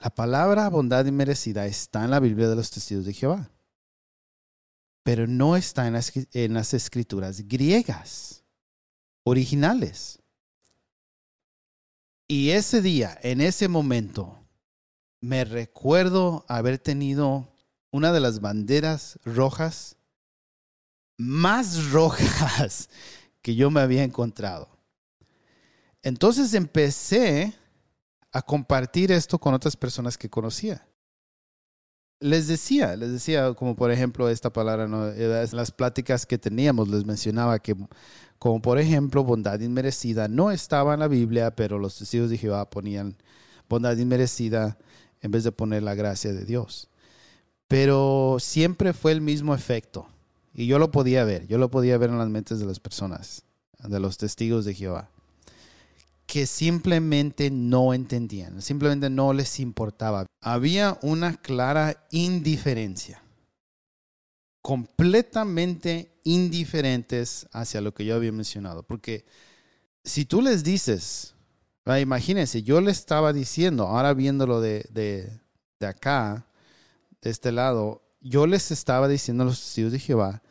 la 0.00 0.10
palabra 0.10 0.68
bondad 0.68 1.06
inmerecida 1.06 1.66
está 1.66 2.04
en 2.04 2.10
la 2.10 2.20
Biblia 2.20 2.48
de 2.48 2.56
los 2.56 2.70
testigos 2.70 3.04
de 3.04 3.12
Jehová, 3.12 3.50
pero 5.02 5.26
no 5.26 5.56
está 5.56 5.86
en 5.86 5.92
las, 5.92 6.12
en 6.32 6.54
las 6.54 6.74
escrituras 6.74 7.46
griegas 7.46 8.42
originales. 9.24 10.18
Y 12.26 12.50
ese 12.50 12.80
día, 12.82 13.18
en 13.22 13.40
ese 13.40 13.68
momento, 13.68 14.42
me 15.20 15.44
recuerdo 15.44 16.44
haber 16.48 16.78
tenido 16.78 17.48
una 17.90 18.12
de 18.12 18.20
las 18.20 18.40
banderas 18.40 19.18
rojas 19.24 19.96
más 21.16 21.90
rojas 21.90 22.88
que 23.42 23.54
yo 23.54 23.70
me 23.70 23.80
había 23.80 24.02
encontrado. 24.02 24.71
Entonces 26.02 26.54
empecé 26.54 27.54
a 28.32 28.42
compartir 28.42 29.12
esto 29.12 29.38
con 29.38 29.54
otras 29.54 29.76
personas 29.76 30.18
que 30.18 30.28
conocía. 30.28 30.86
Les 32.18 32.46
decía, 32.46 32.96
les 32.96 33.12
decía, 33.12 33.52
como 33.54 33.74
por 33.74 33.90
ejemplo 33.90 34.28
esta 34.28 34.52
palabra, 34.52 34.86
¿no? 34.86 35.06
las 35.06 35.70
pláticas 35.72 36.24
que 36.24 36.38
teníamos, 36.38 36.88
les 36.88 37.04
mencionaba 37.04 37.58
que, 37.58 37.76
como 38.38 38.62
por 38.62 38.78
ejemplo, 38.78 39.24
bondad 39.24 39.60
inmerecida 39.60 40.28
no 40.28 40.50
estaba 40.50 40.94
en 40.94 41.00
la 41.00 41.08
Biblia, 41.08 41.54
pero 41.54 41.78
los 41.78 41.98
testigos 41.98 42.30
de 42.30 42.38
Jehová 42.38 42.70
ponían 42.70 43.16
bondad 43.68 43.96
inmerecida 43.96 44.78
en 45.20 45.30
vez 45.30 45.44
de 45.44 45.52
poner 45.52 45.82
la 45.82 45.94
gracia 45.94 46.32
de 46.32 46.44
Dios. 46.44 46.88
Pero 47.68 48.36
siempre 48.38 48.92
fue 48.92 49.12
el 49.12 49.20
mismo 49.20 49.54
efecto. 49.54 50.06
Y 50.54 50.66
yo 50.66 50.78
lo 50.78 50.90
podía 50.90 51.24
ver, 51.24 51.46
yo 51.46 51.58
lo 51.58 51.70
podía 51.70 51.96
ver 51.96 52.10
en 52.10 52.18
las 52.18 52.28
mentes 52.28 52.60
de 52.60 52.66
las 52.66 52.78
personas, 52.78 53.44
de 53.78 53.98
los 53.98 54.18
testigos 54.18 54.64
de 54.64 54.74
Jehová, 54.74 55.10
que 56.32 56.46
simplemente 56.46 57.50
no 57.50 57.92
entendían, 57.92 58.62
simplemente 58.62 59.10
no 59.10 59.34
les 59.34 59.60
importaba. 59.60 60.24
Había 60.40 60.98
una 61.02 61.36
clara 61.36 62.06
indiferencia, 62.10 63.22
completamente 64.62 66.18
indiferentes 66.24 67.46
hacia 67.52 67.82
lo 67.82 67.92
que 67.92 68.06
yo 68.06 68.14
había 68.14 68.32
mencionado. 68.32 68.82
Porque 68.82 69.26
si 70.04 70.24
tú 70.24 70.40
les 70.40 70.64
dices, 70.64 71.34
Ah, 71.84 71.98
imagínense, 71.98 72.62
yo 72.62 72.80
le 72.80 72.92
estaba 72.92 73.32
diciendo, 73.32 73.88
ahora 73.88 74.14
viéndolo 74.14 74.60
de, 74.60 74.86
de, 74.90 75.86
acá, 75.86 76.46
de 77.20 77.30
este 77.30 77.50
lado, 77.50 78.02
yo 78.20 78.46
les 78.46 78.70
estaba 78.70 79.08
diciendo 79.08 79.42
a 79.42 79.46
los 79.46 79.58
testigos 79.60 79.90
de 79.90 79.98
Jehová, 79.98 80.42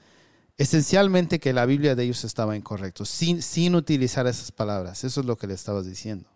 esencialmente 0.61 1.39
que 1.39 1.53
la 1.53 1.65
Biblia 1.65 1.95
de 1.95 2.03
ellos 2.03 2.23
estaba 2.23 2.55
incorrecta, 2.55 3.03
sin, 3.03 3.41
sin 3.41 3.73
utilizar 3.73 4.27
esas 4.27 4.51
palabras. 4.51 5.03
Eso 5.03 5.21
es 5.21 5.25
lo 5.25 5.35
que 5.35 5.47
le 5.47 5.55
estabas 5.55 5.87
diciendo. 5.87 6.29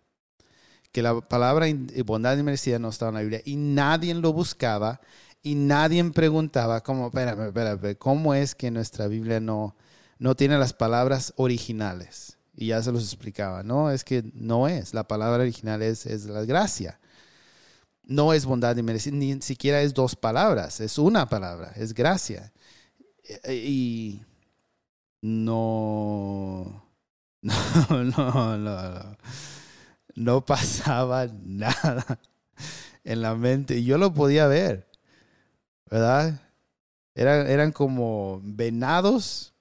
Que 0.91 1.03
la 1.03 1.21
palabra 1.21 1.67
bondad 2.05 2.35
y 2.35 2.41
merecida 2.41 2.79
no 2.79 2.89
estaba 2.89 3.09
en 3.09 3.15
la 3.15 3.21
Biblia 3.21 3.41
y 3.45 3.55
nadie 3.55 4.15
lo 4.15 4.33
buscaba 4.33 4.99
y 5.43 5.53
nadie 5.53 6.03
preguntaba, 6.05 6.81
como, 6.81 7.07
espérame, 7.07 7.47
espérame, 7.47 7.95
¿cómo 7.97 8.33
es 8.33 8.55
que 8.55 8.71
nuestra 8.71 9.07
Biblia 9.07 9.39
no, 9.39 9.75
no 10.17 10.35
tiene 10.35 10.57
las 10.57 10.73
palabras 10.73 11.33
originales? 11.35 12.39
Y 12.55 12.67
ya 12.67 12.81
se 12.81 12.91
los 12.91 13.03
explicaba, 13.03 13.61
no, 13.61 13.91
es 13.91 14.03
que 14.03 14.23
no 14.33 14.67
es, 14.67 14.95
la 14.95 15.07
palabra 15.07 15.43
original 15.43 15.83
es, 15.83 16.07
es 16.07 16.25
la 16.25 16.45
gracia. 16.45 16.99
No 18.05 18.33
es 18.33 18.45
bondad 18.45 18.75
y 18.75 18.81
merecimiento, 18.81 19.35
ni 19.35 19.41
siquiera 19.43 19.81
es 19.81 19.93
dos 19.93 20.15
palabras, 20.15 20.79
es 20.79 20.97
una 20.97 21.29
palabra, 21.29 21.73
es 21.75 21.93
gracia. 21.93 22.51
Y 23.49 24.21
no, 25.21 26.83
no, 27.41 28.03
no, 28.03 28.57
no, 28.57 29.17
no, 30.15 30.45
pasaba 30.45 31.27
nada 31.43 32.19
en 33.03 33.21
la 33.21 33.35
mente. 33.35 33.83
Yo 33.83 33.97
lo 33.97 34.13
podía 34.13 34.47
ver, 34.47 34.87
¿verdad? 35.89 36.41
Eran, 37.15 37.47
eran 37.47 37.71
como 37.71 38.41
venados, 38.43 39.53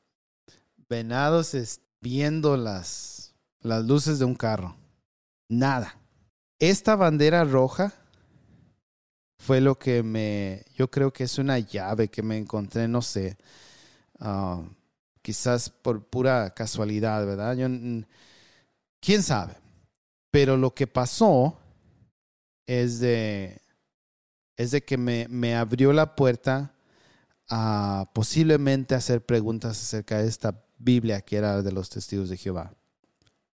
venados, 0.89 1.55
viendo 2.01 2.57
las, 2.57 3.35
las 3.61 3.85
luces 3.85 4.19
de 4.19 4.27
un 4.27 4.35
carro. 4.35 4.77
Nada. 5.49 5.97
Esta 6.59 6.97
bandera 6.97 7.45
roja 7.45 7.93
fue 9.45 9.61
lo 9.61 9.79
que 9.79 10.03
me, 10.03 10.65
yo 10.75 10.91
creo 10.91 11.13
que 11.13 11.25
es 11.25 11.37
una 11.37 11.59
llave 11.59 12.09
que 12.09 12.23
me 12.23 12.39
encontré, 12.39 12.89
no 12.89 13.03
sé, 13.03 13.37
ah, 14.19 14.63
quizás 15.21 15.69
por 15.69 16.03
pura 16.07 16.55
casualidad, 16.55 17.27
¿verdad? 17.27 17.55
Yo, 17.55 17.69
¿Quién 19.01 19.23
sabe? 19.23 19.55
Pero 20.31 20.57
lo 20.57 20.75
que 20.75 20.87
pasó 20.87 21.59
es 22.67 23.01
de, 23.01 23.61
es 24.57 24.71
de 24.71 24.83
que 24.83 24.97
me, 24.97 25.27
me 25.29 25.55
abrió 25.55 25.93
la 25.93 26.17
puerta 26.17 26.73
a 27.51 28.11
posiblemente 28.15 28.95
hacer 28.95 29.27
preguntas 29.27 29.73
acerca 29.73 30.23
de 30.23 30.29
esta 30.29 30.65
Biblia 30.79 31.21
que 31.21 31.37
era 31.37 31.61
de 31.61 31.73
los 31.73 31.91
testigos 31.91 32.31
de 32.31 32.39
Jehová. 32.39 32.73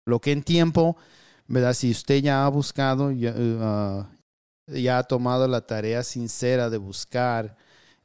Lo 0.04 0.20
que 0.20 0.34
en 0.34 0.44
tiempo, 0.44 0.98
¿verdad? 1.48 1.74
Si 1.74 1.92
usted 1.92 2.18
ya 2.18 2.46
ha 2.46 2.50
buscado, 2.50 3.08
uh, 3.08 4.06
ha 4.68 5.04
tomado 5.04 5.48
la 5.48 5.62
tarea 5.62 6.04
sincera 6.04 6.70
de 6.70 6.78
buscar 6.78 7.58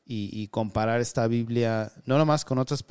y, 0.04 0.48
comparar 0.48 1.00
esta 1.00 1.26
Biblia, 1.26 1.90
no 2.04 2.18
nomás 2.18 2.44
con 2.44 2.58
otras 2.58 2.84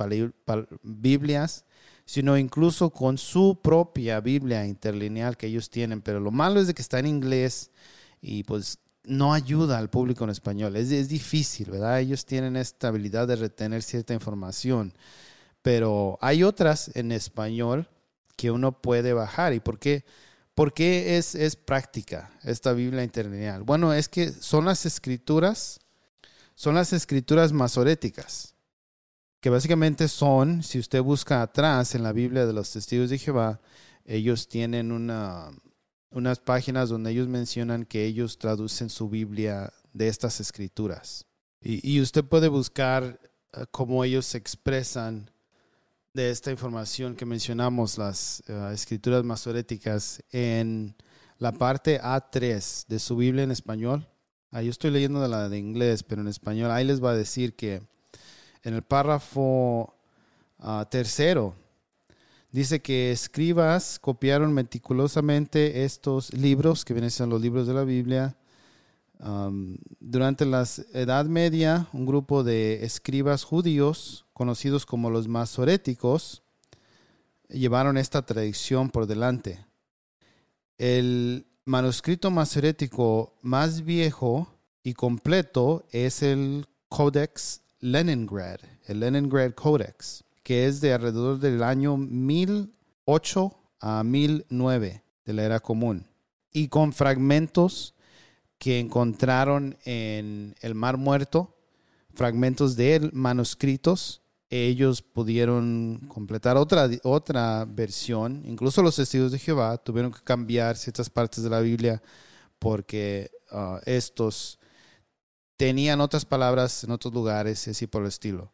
Biblias, 0.82 1.64
sino 2.04 2.36
incluso 2.36 2.90
con 2.90 3.16
su 3.16 3.60
propia 3.62 4.20
Biblia 4.20 4.66
interlineal 4.66 5.36
que 5.36 5.46
ellos 5.46 5.70
tienen. 5.70 6.02
Pero 6.02 6.18
lo 6.18 6.32
malo 6.32 6.58
es 6.58 6.66
de 6.66 6.74
que 6.74 6.82
está 6.82 6.98
en 6.98 7.06
inglés 7.06 7.70
y 8.20 8.42
pues 8.42 8.78
no 9.04 9.34
ayuda 9.34 9.78
al 9.78 9.88
público 9.88 10.24
en 10.24 10.30
español. 10.30 10.74
Es, 10.74 10.90
es 10.90 11.08
difícil, 11.08 11.70
¿verdad? 11.70 12.00
Ellos 12.00 12.26
tienen 12.26 12.56
esta 12.56 12.88
habilidad 12.88 13.28
de 13.28 13.36
retener 13.36 13.82
cierta 13.82 14.14
información 14.14 14.92
pero 15.62 16.18
hay 16.20 16.42
otras 16.42 16.90
en 16.94 17.12
español 17.12 17.88
que 18.36 18.50
uno 18.50 18.72
puede 18.72 19.12
bajar. 19.12 19.54
¿Y 19.54 19.60
por 19.60 19.78
qué? 19.78 20.04
¿Por 20.54 20.74
qué 20.74 21.16
es, 21.16 21.34
es 21.34 21.56
práctica 21.56 22.30
esta 22.42 22.72
Biblia 22.72 23.02
interlineal? 23.02 23.62
Bueno, 23.62 23.92
es 23.92 24.08
que 24.08 24.30
son 24.30 24.66
las 24.66 24.84
escrituras, 24.84 25.80
son 26.54 26.74
las 26.74 26.92
escrituras 26.92 27.52
masoréticas, 27.52 28.54
que 29.40 29.50
básicamente 29.50 30.08
son, 30.08 30.62
si 30.62 30.78
usted 30.78 31.02
busca 31.02 31.42
atrás 31.42 31.94
en 31.94 32.02
la 32.02 32.12
Biblia 32.12 32.46
de 32.46 32.52
los 32.52 32.70
testigos 32.70 33.10
de 33.10 33.18
Jehová, 33.18 33.60
ellos 34.04 34.48
tienen 34.48 34.92
una, 34.92 35.50
unas 36.10 36.38
páginas 36.38 36.88
donde 36.88 37.10
ellos 37.10 37.28
mencionan 37.28 37.84
que 37.84 38.04
ellos 38.04 38.38
traducen 38.38 38.90
su 38.90 39.08
Biblia 39.08 39.72
de 39.92 40.08
estas 40.08 40.40
escrituras. 40.40 41.26
Y, 41.60 42.00
usted 42.00 42.24
puede 42.24 42.48
buscar 42.48 43.20
eh, 43.52 43.64
cómo 43.70 44.02
ellos 44.02 44.34
expresan 44.34 45.30
de 46.14 46.30
esta 46.30 46.50
información 46.50 47.16
que 47.16 47.24
mencionamos, 47.24 47.96
las 47.96 48.42
eh, 48.46 48.70
escrituras 48.74 49.24
masoréticas, 49.24 50.22
en 50.30 50.94
la 51.38 51.52
parte 51.52 52.00
A3 52.00 52.86
de 52.86 52.98
su 52.98 53.16
Biblia 53.16 53.44
en 53.44 53.50
español. 53.50 54.06
Ahí 54.50 54.68
estoy 54.68 54.90
leyendo 54.90 55.22
de 55.22 55.28
la 55.28 55.48
de 55.48 55.58
inglés, 55.58 56.02
pero 56.02 56.20
en 56.20 56.28
español. 56.28 56.70
Ahí 56.70 56.84
les 56.84 57.02
va 57.02 57.12
a 57.12 57.16
decir 57.16 57.56
que 57.56 57.82
en 58.62 58.74
el 58.74 58.82
párrafo 58.82 59.96
ah, 60.58 60.86
tercero 60.90 61.54
dice 62.50 62.82
que 62.82 63.10
escribas 63.10 63.98
copiaron 63.98 64.52
meticulosamente 64.52 65.84
estos 65.84 66.34
libros, 66.34 66.84
que 66.84 66.92
vienen 66.92 67.10
siendo 67.10 67.36
los 67.36 67.42
libros 67.42 67.66
de 67.66 67.72
la 67.74 67.84
Biblia, 67.84 68.36
durante 70.00 70.44
la 70.44 70.66
Edad 70.94 71.26
Media, 71.26 71.86
un 71.92 72.06
grupo 72.06 72.42
de 72.42 72.84
escribas 72.84 73.44
judíos, 73.44 74.26
conocidos 74.32 74.84
como 74.84 75.10
los 75.10 75.28
masoréticos, 75.28 76.42
llevaron 77.48 77.98
esta 77.98 78.22
tradición 78.22 78.90
por 78.90 79.06
delante. 79.06 79.64
El 80.76 81.46
manuscrito 81.64 82.30
masorético 82.30 83.38
más 83.42 83.84
viejo 83.84 84.48
y 84.82 84.94
completo 84.94 85.86
es 85.92 86.22
el 86.22 86.66
Codex 86.88 87.62
Leningrad, 87.78 88.58
el 88.86 89.00
Leningrad 89.00 89.52
Codex, 89.52 90.24
que 90.42 90.66
es 90.66 90.80
de 90.80 90.92
alrededor 90.92 91.38
del 91.38 91.62
año 91.62 91.96
1008 91.96 93.56
a 93.80 94.02
1009 94.02 95.04
de 95.24 95.32
la 95.32 95.42
era 95.44 95.60
común, 95.60 96.06
y 96.52 96.66
con 96.66 96.92
fragmentos 96.92 97.94
que 98.62 98.78
encontraron 98.78 99.76
en 99.84 100.54
el 100.60 100.76
Mar 100.76 100.96
Muerto, 100.96 101.58
fragmentos 102.14 102.76
de 102.76 103.10
manuscritos. 103.12 104.22
Ellos 104.50 105.02
pudieron 105.02 105.98
completar 106.06 106.56
otra, 106.56 106.88
otra 107.02 107.64
versión. 107.64 108.44
Incluso 108.46 108.80
los 108.80 108.94
testigos 108.94 109.32
de 109.32 109.40
Jehová 109.40 109.78
tuvieron 109.78 110.12
que 110.12 110.20
cambiar 110.22 110.76
ciertas 110.76 111.10
partes 111.10 111.42
de 111.42 111.50
la 111.50 111.58
Biblia 111.58 112.00
porque 112.60 113.32
ah, 113.50 113.80
estos 113.84 114.60
tenían 115.56 116.00
otras 116.00 116.24
palabras 116.24 116.84
en 116.84 116.92
otros 116.92 117.12
lugares, 117.12 117.66
así 117.66 117.88
por 117.88 118.02
el 118.02 118.08
estilo. 118.08 118.52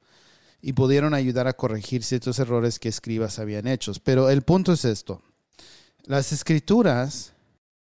Y 0.62 0.72
pudieron 0.72 1.12
ayudar 1.12 1.48
a 1.48 1.52
corregir 1.52 2.02
ciertos 2.02 2.38
errores 2.38 2.78
que 2.78 2.88
escribas 2.88 3.38
habían 3.38 3.66
hecho. 3.66 3.92
Pero 4.02 4.30
el 4.30 4.40
punto 4.40 4.72
es 4.72 4.86
esto. 4.86 5.20
Las 6.04 6.32
escrituras 6.32 7.34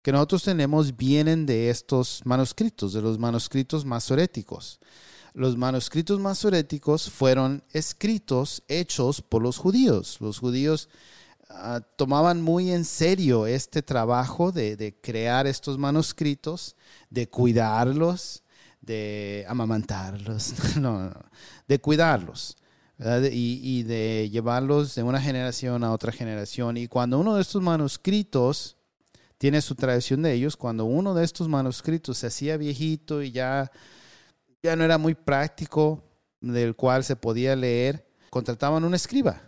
que 0.03 0.13
nosotros 0.13 0.43
tenemos 0.43 0.97
vienen 0.97 1.47
de 1.47 1.71
estos 1.71 2.23
manuscritos, 2.25 2.93
de 2.93 3.01
los 3.01 3.19
manuscritos 3.19 3.85
masoréticos. 3.85 4.81
Los 5.33 5.57
manuscritos 5.57 6.19
masoréticos 6.19 7.09
fueron 7.09 7.63
escritos, 7.73 8.63
hechos 8.69 9.23
por 9.23 9.43
los 9.43 9.57
judíos. 9.57 10.19
Los 10.21 10.41
judíos 10.41 10.89
ah, 11.49 11.81
tomaban 11.97 12.43
muy 12.43 12.73
en 12.73 12.85
serio 12.85 13.47
este 13.47 13.81
trabajo 13.81 14.51
de, 14.53 14.99
crear 15.01 15.47
estos 15.47 15.79
manuscritos, 15.79 16.77
de 17.09 17.29
cuidarlos, 17.29 18.43
de 18.81 19.47
amamantarlos, 19.49 20.53
de 21.69 21.79
cuidarlos. 21.79 22.57
Y, 23.33 23.59
y, 23.65 23.83
de 23.83 24.29
llevarlos 24.31 24.95
de 24.95 25.03
una 25.03 25.21
generación 25.21 25.83
a 25.83 25.93
otra 25.93 26.13
generación. 26.13 26.77
Y 26.77 26.87
cuando 26.87 27.19
uno 27.19 27.35
de 27.35 27.43
estos 27.43 27.61
manuscritos 27.61 28.77
tiene 29.43 29.61
su 29.61 29.75
tradición 29.75 30.23
de 30.23 30.35
ellos. 30.35 30.57
Cuando 30.57 30.85
uno 30.85 31.15
de 31.15 31.25
estos 31.25 31.49
manuscritos 31.49 32.19
se 32.19 32.29
hacía 32.29 32.57
viejito 32.57 33.25
y 33.25 33.33
ya, 33.33 33.73
ya 34.63 34.77
no 34.77 34.85
era 34.85 34.99
muy 34.99 35.17
práctico, 35.17 36.05
del 36.41 36.77
cual 36.77 37.03
se 37.03 37.17
podía 37.17 37.57
leer, 37.57 38.07
contrataban 38.31 38.85
un 38.85 38.95
escriba. 38.95 39.43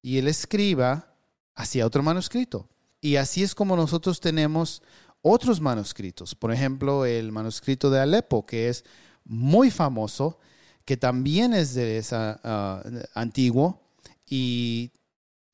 Y 0.00 0.16
el 0.16 0.28
escriba 0.28 1.14
hacía 1.54 1.84
otro 1.84 2.02
manuscrito. 2.02 2.70
Y 3.02 3.16
así 3.16 3.42
es 3.42 3.54
como 3.54 3.76
nosotros 3.76 4.18
tenemos 4.18 4.82
otros 5.20 5.60
manuscritos. 5.60 6.34
Por 6.34 6.50
ejemplo, 6.50 7.04
el 7.04 7.32
manuscrito 7.32 7.90
de 7.90 8.00
Alepo, 8.00 8.46
que 8.46 8.70
es 8.70 8.86
muy 9.24 9.70
famoso, 9.70 10.38
que 10.86 10.96
también 10.96 11.52
es 11.52 11.74
de 11.74 11.98
esa 11.98 12.40
ah, 12.42 12.82
antiguo 13.12 13.82
y 14.24 14.90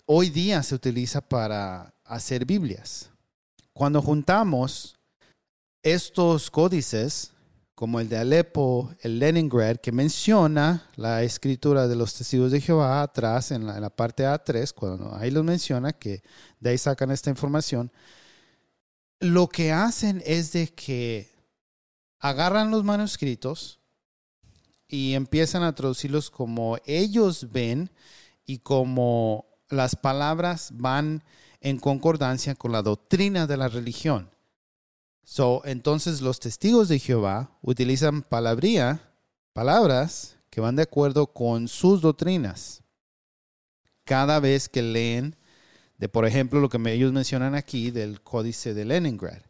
hoy 0.04 0.30
día 0.30 0.62
se 0.62 0.76
utiliza 0.76 1.20
para 1.22 1.92
hacer 2.04 2.44
Biblias. 2.44 3.10
Cuando 3.76 4.00
juntamos 4.00 4.96
estos 5.82 6.50
códices, 6.50 7.32
como 7.74 8.00
el 8.00 8.08
de 8.08 8.16
Alepo, 8.16 8.90
el 9.02 9.18
Leningrad, 9.18 9.76
que 9.76 9.92
menciona 9.92 10.88
la 10.96 11.22
escritura 11.22 11.86
de 11.86 11.94
los 11.94 12.14
testigos 12.14 12.52
de 12.52 12.62
Jehová 12.62 13.02
atrás, 13.02 13.50
en 13.50 13.66
la, 13.66 13.90
parte 13.90 14.24
A3, 14.24 14.72
cuando 14.72 15.14
ahí 15.14 15.30
lo 15.30 15.42
menciona, 15.42 15.92
que 15.92 16.22
de 16.58 16.70
ahí 16.70 16.78
sacan 16.78 17.10
esta 17.10 17.28
información, 17.28 17.92
lo 19.20 19.46
que 19.46 19.72
hacen 19.72 20.22
es 20.24 20.52
de 20.52 20.68
que 20.68 21.30
agarran 22.18 22.70
los 22.70 22.82
manuscritos 22.82 23.78
y 24.88 25.12
empiezan 25.12 25.62
a 25.62 25.74
traducirlos 25.74 26.30
como 26.30 26.78
ellos 26.86 27.52
ven 27.52 27.90
y 28.46 28.60
como 28.60 29.44
las 29.68 29.96
palabras 29.96 30.70
van 30.72 31.22
en 31.60 31.78
concordancia 31.78 32.54
con 32.54 32.72
la 32.72 32.82
doctrina 32.82 33.46
de 33.46 33.56
la 33.56 33.68
religión. 33.68 34.30
So, 35.24 35.62
entonces 35.64 36.20
los 36.20 36.38
testigos 36.38 36.88
de 36.88 36.98
Jehová 36.98 37.58
utilizan 37.60 38.22
palabría, 38.22 39.12
palabras 39.52 40.36
que 40.50 40.60
van 40.60 40.76
de 40.76 40.82
acuerdo 40.82 41.26
con 41.26 41.68
sus 41.68 42.00
doctrinas. 42.00 42.82
Cada 44.04 44.38
vez 44.38 44.68
que 44.68 44.82
leen 44.82 45.36
de, 45.98 46.08
por 46.08 46.26
ejemplo, 46.26 46.60
lo 46.60 46.68
que 46.68 46.78
ellos 46.92 47.12
mencionan 47.12 47.54
aquí 47.54 47.90
del 47.90 48.22
códice 48.22 48.74
de 48.74 48.84
Leningrad. 48.84 49.42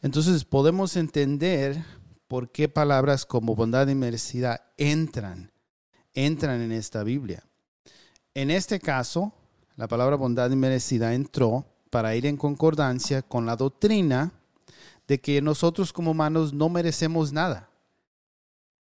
Entonces 0.00 0.44
podemos 0.44 0.96
entender 0.96 1.84
por 2.28 2.50
qué 2.50 2.68
palabras 2.68 3.26
como 3.26 3.54
bondad 3.54 3.88
y 3.88 3.94
merecida 3.94 4.72
entran, 4.76 5.52
entran 6.12 6.60
en 6.60 6.72
esta 6.72 7.02
Biblia. 7.04 7.44
En 8.34 8.50
este 8.50 8.80
caso, 8.80 9.32
la 9.76 9.88
palabra 9.88 10.16
bondad 10.16 10.50
inmerecida 10.50 11.14
entró 11.14 11.66
para 11.90 12.14
ir 12.14 12.26
en 12.26 12.36
concordancia 12.36 13.22
con 13.22 13.46
la 13.46 13.56
doctrina 13.56 14.32
de 15.06 15.20
que 15.20 15.42
nosotros 15.42 15.92
como 15.92 16.12
humanos 16.12 16.52
no 16.52 16.68
merecemos 16.68 17.32
nada, 17.32 17.70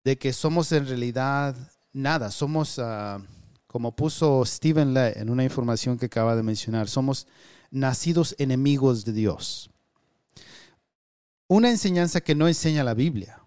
de 0.05 0.19
que 0.19 0.33
somos 0.33 0.71
en 0.73 0.87
realidad 0.87 1.57
nada, 1.93 2.31
somos, 2.31 2.79
ah, 2.79 3.21
como 3.67 3.97
puso 3.97 4.45
Stephen 4.45 4.95
Lett 4.95 5.17
en 5.17 5.31
una 5.31 5.45
información 5.45 5.99
que 5.99 6.07
acaba 6.07 6.37
de 6.37 6.43
mencionar, 6.43 6.89
somos 6.89 7.27
nacidos 7.71 8.35
enemigos 8.39 9.05
de 9.05 9.13
Dios. 9.13 9.71
Una 11.49 11.71
enseñanza 11.71 12.21
que 12.21 12.35
no 12.35 12.49
enseña 12.49 12.85
la 12.85 12.95
Biblia. 12.95 13.43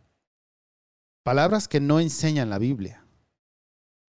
Palabras 1.24 1.68
que 1.68 1.80
no 1.80 2.00
enseñan 2.00 2.50
la 2.50 2.60
Biblia. 2.60 3.04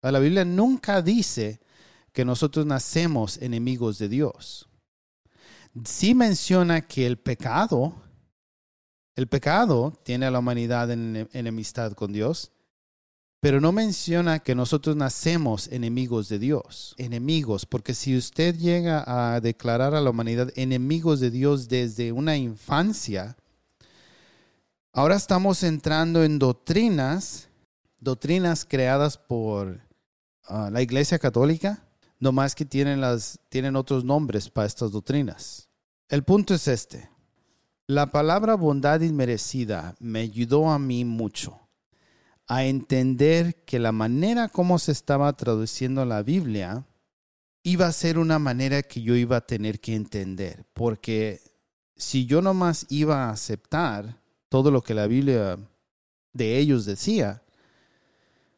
La 0.01 0.19
Biblia 0.19 0.45
nunca 0.45 1.01
dice 1.01 1.59
que 2.17 2.25
nosotros 2.25 2.65
nacemos 2.65 3.37
enemigos 3.43 3.99
de 3.99 4.09
Dios. 4.09 4.67
Sí 5.85 6.15
menciona 6.15 6.81
que 6.81 7.05
el 7.05 7.19
pecado, 7.19 7.93
el 9.15 9.27
pecado 9.27 9.93
tiene 10.01 10.25
a 10.25 10.31
la 10.31 10.39
humanidad 10.39 10.89
en 10.89 11.29
enemistad 11.31 11.91
con 11.91 12.11
Dios, 12.11 12.51
pero 13.39 13.61
no 13.61 13.71
menciona 13.71 14.39
que 14.39 14.55
nosotros 14.55 14.95
nacemos 14.95 15.67
enemigos 15.67 16.27
de 16.27 16.39
Dios. 16.39 16.95
Enemigos, 16.97 17.67
porque 17.67 17.93
si 17.93 18.17
usted 18.17 18.55
llega 18.55 19.03
a 19.05 19.39
declarar 19.39 19.93
a 19.93 20.01
la 20.01 20.09
humanidad 20.09 20.51
enemigos 20.55 21.19
de 21.19 21.29
Dios 21.29 21.67
desde 21.67 22.11
una 22.11 22.35
infancia, 22.35 23.37
ahora 24.91 25.15
estamos 25.15 25.61
entrando 25.61 26.23
en 26.23 26.39
doctrinas, 26.39 27.47
doctrinas 27.99 28.65
creadas 28.65 29.19
por 29.19 29.81
ah, 30.47 30.71
la 30.71 30.81
Iglesia 30.81 31.19
Católica, 31.19 31.83
no 32.19 32.31
más 32.31 32.55
que 32.55 32.65
tienen, 32.65 33.01
las, 33.01 33.39
tienen 33.49 33.75
otros 33.75 34.03
nombres 34.03 34.49
para 34.49 34.67
estas 34.67 34.91
doctrinas. 34.91 35.69
El 36.09 36.23
punto 36.23 36.53
es 36.53 36.67
este. 36.67 37.09
La 37.85 38.11
palabra 38.11 38.55
bondad 38.55 39.01
inmerecida 39.01 39.95
me 39.99 40.19
ayudó 40.19 40.69
a 40.69 40.79
mí 40.79 41.05
mucho 41.05 41.59
a 42.47 42.65
entender 42.65 43.63
que 43.65 43.79
la 43.79 43.91
manera 43.91 44.47
como 44.47 44.79
se 44.79 44.91
estaba 44.91 45.31
traduciendo 45.33 46.05
la 46.05 46.23
Biblia 46.23 46.85
iba 47.63 47.87
a 47.87 47.91
ser 47.91 48.17
una 48.17 48.39
manera 48.39 48.81
que 48.83 49.01
yo 49.01 49.15
iba 49.15 49.37
a 49.37 49.45
tener 49.45 49.81
que 49.81 49.95
entender, 49.95 50.65
porque 50.73 51.41
si 51.97 52.25
yo 52.25 52.41
nomás 52.41 52.85
iba 52.89 53.25
a 53.25 53.31
aceptar 53.31 54.21
todo 54.47 54.71
lo 54.71 54.81
que 54.81 54.93
la 54.93 55.07
Biblia 55.07 55.59
de 56.31 56.57
ellos 56.57 56.85
decía, 56.85 57.43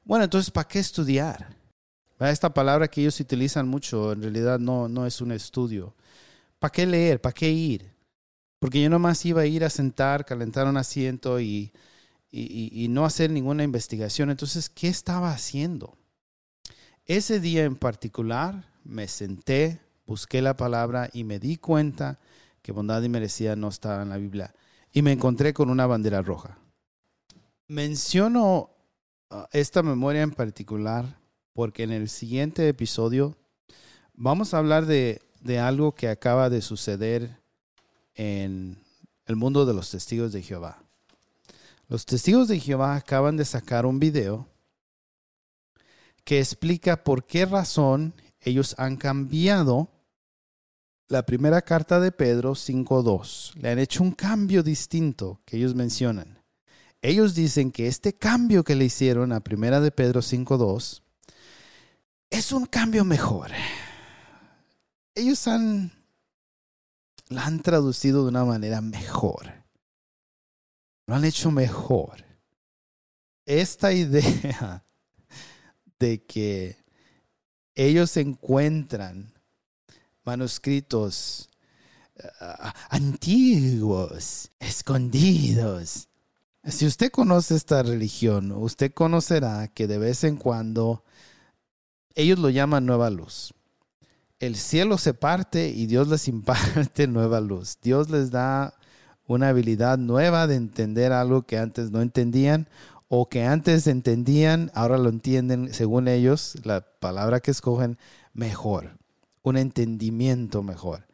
bueno, 0.04 0.26
entonces, 0.26 0.52
¿para 0.52 0.68
qué 0.68 0.80
estudiar? 0.80 1.56
Esta 2.20 2.54
palabra 2.54 2.88
que 2.90 3.02
ellos 3.02 3.20
utilizan 3.20 3.68
mucho, 3.68 4.12
en 4.12 4.22
realidad 4.22 4.60
no, 4.60 4.90
no 4.90 5.06
es 5.06 5.22
un 5.22 5.32
estudio. 5.32 5.96
¿Para 6.60 6.72
qué 6.72 6.86
leer? 6.86 7.22
¿Para 7.22 7.34
qué 7.34 7.50
ir? 7.50 7.94
Porque 8.60 8.82
yo 8.82 8.90
nomás 8.90 9.26
iba 9.26 9.42
a 9.42 9.46
ir 9.46 9.64
a 9.64 9.70
sentar, 9.70 10.26
calentar 10.26 10.68
un 10.68 10.76
asiento 10.76 11.40
y, 11.40 11.72
y, 12.30 12.84
y 12.84 12.88
no 12.90 13.06
hacer 13.06 13.32
ninguna 13.32 13.64
investigación. 13.64 14.30
Entonces, 14.30 14.70
¿qué 14.70 14.90
estaba 14.90 15.32
haciendo? 15.32 15.98
Ese 17.06 17.40
día 17.40 17.64
en 17.64 17.78
particular 17.78 18.66
me 18.84 19.08
senté, 19.08 19.80
busqué 20.06 20.42
la 20.42 20.58
palabra 20.58 21.10
y 21.14 21.24
me 21.24 21.40
di 21.40 21.56
cuenta 21.56 22.20
que 22.62 22.72
bondad 22.72 23.02
y 23.02 23.10
merecía 23.10 23.56
no 23.56 23.70
estaba 23.70 24.04
en 24.04 24.10
la 24.10 24.18
Biblia. 24.18 24.54
Y 24.92 25.02
me 25.02 25.14
encontré 25.14 25.54
con 25.54 25.70
una 25.70 25.88
bandera 25.88 26.22
roja. 26.22 26.58
Menciono 27.68 28.72
uh, 29.30 29.44
esta 29.52 29.84
memoria 29.84 30.22
en 30.22 30.32
particular 30.32 31.19
porque 31.60 31.84
en 31.84 31.92
el 31.92 32.08
siguiente 32.08 32.70
episodio 32.70 33.36
vamos 34.14 34.54
a 34.54 34.60
hablar 34.60 34.86
de, 34.86 35.22
de 35.42 35.60
algo 35.60 35.94
que 35.94 36.08
acaba 36.08 36.50
de 36.50 36.62
suceder 36.62 37.38
en 38.16 38.78
el 39.26 39.36
mundo 39.36 39.66
de 39.66 39.74
los 39.74 39.92
testigos 39.92 40.32
de 40.32 40.42
Jehová. 40.42 40.82
Los 41.90 42.06
testigos 42.06 42.48
de 42.48 42.62
Jehová 42.62 42.96
acaban 42.96 43.36
de 43.36 43.44
sacar 43.44 43.86
un 43.86 44.00
video 44.00 44.48
que 46.24 46.40
explica 46.40 47.04
por 47.04 47.26
qué 47.26 47.46
razón 47.46 48.14
ellos 48.40 48.74
han 48.78 48.96
cambiado 48.96 49.90
la 51.10 51.26
primera 51.26 51.62
carta 51.62 52.00
de 52.00 52.14
Pedro 52.14 52.54
5.2. 52.54 53.56
Le 53.56 53.70
han 53.70 53.80
hecho 53.80 54.02
un 54.02 54.14
cambio 54.14 54.64
distinto 54.64 55.42
que 55.44 55.58
ellos 55.58 55.76
mencionan. 55.76 56.42
Ellos 57.02 57.36
dicen 57.36 57.70
que 57.74 57.88
este 57.88 58.14
cambio 58.14 58.64
que 58.64 58.76
le 58.76 58.86
hicieron 58.86 59.34
a 59.34 59.42
primera 59.42 59.82
de 59.82 59.92
Pedro 59.92 60.22
5.2 60.22 61.02
es 62.30 62.52
un 62.52 62.66
cambio 62.66 63.04
mejor. 63.04 63.52
Ellos 65.16 65.48
han 65.48 65.92
la 67.30 67.46
han 67.46 67.62
traducido 67.62 68.24
de 68.24 68.30
una 68.30 68.44
manera 68.44 68.82
mejor. 68.82 69.54
Lo 71.06 71.16
han 71.16 71.26
hecho 71.26 71.52
mejor. 71.52 72.26
Esta 73.46 73.94
idea 73.94 74.84
de 76.00 76.24
que 76.24 76.78
ellos 77.76 78.18
encuentran 78.18 79.32
manuscritos 80.24 81.50
uh, 82.18 82.70
antiguos, 82.90 84.52
escondidos. 84.60 86.08
Si 86.64 86.86
usted 86.86 87.12
conoce 87.12 87.56
esta 87.56 87.84
religión, 87.84 88.52
usted 88.52 88.92
conocerá 88.92 89.68
que 89.68 89.88
de 89.88 89.98
vez 89.98 90.24
en 90.24 90.36
cuando 90.36 91.04
ellos 92.20 92.38
lo 92.38 92.50
llaman 92.50 92.86
nueva 92.86 93.10
luz. 93.10 93.54
El 94.40 94.56
cielo 94.56 94.98
se 94.98 95.14
parte 95.14 95.70
y 95.70 95.86
Dios 95.86 96.08
les 96.08 96.28
imparte 96.28 97.08
nueva 97.08 97.40
luz. 97.40 97.78
Dios 97.82 98.10
les 98.10 98.30
da 98.30 98.74
una 99.26 99.50
habilidad 99.50 99.98
nueva 99.98 100.48
de 100.48 100.56
entender 100.56 101.12
algo 101.14 101.44
que 101.44 101.58
antes 101.58 101.92
no 101.92 102.02
entendían 102.02 102.68
o 103.08 103.30
que 103.30 103.44
antes 103.44 103.88
entendían, 103.88 104.70
ahora 104.74 104.98
lo 104.98 105.10
entienden, 105.10 105.74
según 105.74 106.08
ellos, 106.08 106.58
la 106.64 106.82
palabra 106.82 107.40
que 107.40 107.52
escogen, 107.52 107.98
mejor, 108.34 108.98
un 109.42 109.58
entendimiento 109.58 110.62
mejor. 110.62 111.08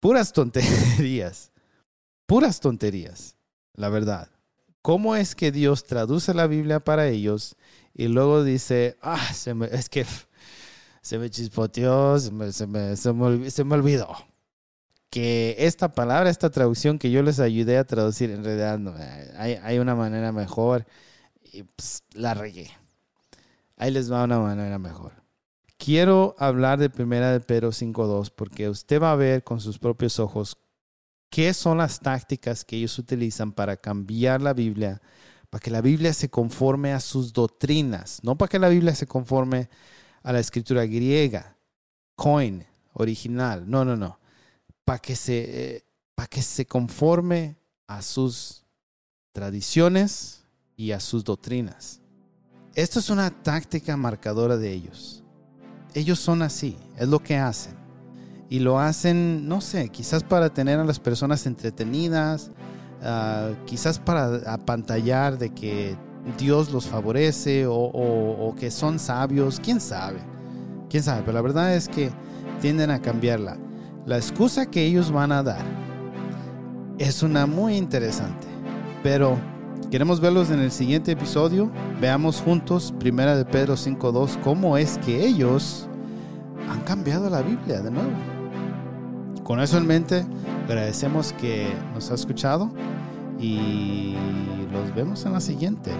Puras 0.00 0.32
tonterías, 0.32 1.52
puras 2.26 2.60
tonterías, 2.60 3.36
la 3.74 3.90
verdad. 3.90 4.28
¿Cómo 4.82 5.14
es 5.14 5.34
que 5.34 5.52
Dios 5.52 5.84
traduce 5.84 6.32
la 6.32 6.46
Biblia 6.46 6.80
para 6.80 7.08
ellos 7.08 7.56
y 7.94 8.08
luego 8.08 8.44
dice, 8.44 8.96
ah, 9.02 9.32
se 9.32 9.54
me, 9.54 9.66
es 9.66 9.88
que 9.88 10.04
se 11.02 11.18
me 11.18 11.30
chispoteó, 11.30 12.18
se 12.18 12.30
me, 12.30 12.52
se 12.52 12.66
me, 12.66 12.96
se 12.96 13.64
me 13.64 13.74
olvidó? 13.74 14.16
que 15.10 15.56
esta 15.58 15.92
palabra, 15.92 16.30
esta 16.30 16.50
traducción 16.50 16.98
que 16.98 17.10
yo 17.10 17.22
les 17.22 17.40
ayudé 17.40 17.76
a 17.78 17.84
traducir, 17.84 18.30
en 18.30 18.44
realidad 18.44 18.78
no, 18.78 18.94
hay, 19.36 19.58
hay, 19.60 19.78
una 19.80 19.96
manera 19.96 20.30
mejor 20.30 20.86
y 21.52 21.64
pues, 21.64 22.04
la 22.14 22.32
regué. 22.32 22.70
Ahí 23.76 23.90
les 23.90 24.10
va 24.10 24.24
una 24.24 24.38
manera 24.38 24.78
mejor. 24.78 25.12
Quiero 25.78 26.36
hablar 26.38 26.78
de 26.78 26.90
primera 26.90 27.32
de 27.32 27.40
Pedro 27.40 27.70
5.2 27.70 28.30
porque 28.34 28.68
usted 28.68 29.02
va 29.02 29.12
a 29.12 29.16
ver 29.16 29.42
con 29.42 29.60
sus 29.60 29.78
propios 29.78 30.20
ojos 30.20 30.58
qué 31.28 31.54
son 31.54 31.78
las 31.78 32.00
tácticas 32.00 32.64
que 32.64 32.76
ellos 32.76 32.98
utilizan 32.98 33.52
para 33.52 33.76
cambiar 33.76 34.42
la 34.42 34.52
Biblia, 34.52 35.00
para 35.50 35.60
que 35.60 35.70
la 35.70 35.80
Biblia 35.80 36.12
se 36.14 36.30
conforme 36.30 36.92
a 36.92 37.00
sus 37.00 37.32
doctrinas, 37.32 38.20
no 38.22 38.36
para 38.36 38.48
que 38.48 38.58
la 38.58 38.68
Biblia 38.68 38.94
se 38.94 39.06
conforme 39.06 39.68
a 40.22 40.32
la 40.32 40.40
escritura 40.40 40.86
griega, 40.86 41.56
coin, 42.14 42.64
original, 42.94 43.68
no, 43.68 43.84
no, 43.84 43.96
no 43.96 44.20
para 44.90 44.98
que, 44.98 45.14
se, 45.14 45.84
que 46.28 46.42
se 46.42 46.66
conforme 46.66 47.56
a 47.86 48.02
sus 48.02 48.64
tradiciones 49.30 50.42
y 50.76 50.90
a 50.90 50.98
sus 50.98 51.22
doctrinas. 51.22 52.00
Esto 52.74 52.98
es 52.98 53.08
una 53.08 53.30
táctica 53.30 53.96
marcadora 53.96 54.56
de 54.56 54.72
ellos. 54.72 55.22
Ellos 55.94 56.18
son 56.18 56.42
así, 56.42 56.76
es 56.96 57.06
lo 57.06 57.20
que 57.20 57.36
hacen. 57.36 57.76
Y 58.48 58.58
lo 58.58 58.80
hacen, 58.80 59.46
no 59.46 59.60
sé, 59.60 59.90
quizás 59.90 60.24
para 60.24 60.52
tener 60.52 60.80
a 60.80 60.84
las 60.84 60.98
personas 60.98 61.46
entretenidas, 61.46 62.50
ah, 63.02 63.50
quizás 63.66 63.98
para 63.98 64.36
apantallar 64.52 65.38
de 65.38 65.50
que 65.50 65.96
Dios 66.38 66.70
los 66.72 66.86
favorece 66.86 67.66
o, 67.66 67.74
o, 67.74 68.54
que 68.54 68.70
son 68.70 68.98
sabios, 68.98 69.60
quién 69.62 69.80
sabe, 69.80 70.18
quién 70.88 71.02
sabe, 71.02 71.22
pero 71.22 71.32
la 71.32 71.42
verdad 71.42 71.74
es 71.74 71.88
que 71.88 72.10
tienden 72.60 72.90
a 72.90 73.00
cambiarla. 73.00 73.56
La 74.06 74.16
excusa 74.16 74.66
que 74.66 74.84
ellos 74.84 75.10
van 75.10 75.32
a 75.32 75.42
dar 75.42 75.64
es 76.98 77.22
una 77.22 77.46
muy 77.46 77.76
interesante, 77.76 78.46
pero 79.02 79.38
queremos 79.90 80.20
verlos 80.20 80.50
en 80.50 80.60
el 80.60 80.70
siguiente 80.70 81.12
episodio. 81.12 81.70
Veamos 82.00 82.40
juntos, 82.40 82.94
primera 82.98 83.36
de 83.36 83.44
Pedro 83.44 83.74
5.2, 83.74 84.40
cómo 84.42 84.76
es 84.76 84.98
que 84.98 85.26
ellos 85.26 85.88
han 86.70 86.80
cambiado 86.82 87.28
la 87.30 87.42
Biblia 87.42 87.80
de 87.80 87.90
nuevo. 87.90 88.12
Con 89.42 89.60
eso 89.60 89.78
en 89.78 89.86
mente, 89.86 90.24
agradecemos 90.66 91.32
que 91.32 91.72
nos 91.94 92.10
ha 92.10 92.14
escuchado 92.14 92.70
y 93.40 94.14
los 94.72 94.94
vemos 94.94 95.24
en 95.24 95.32
la 95.32 95.40
siguiente. 95.40 95.90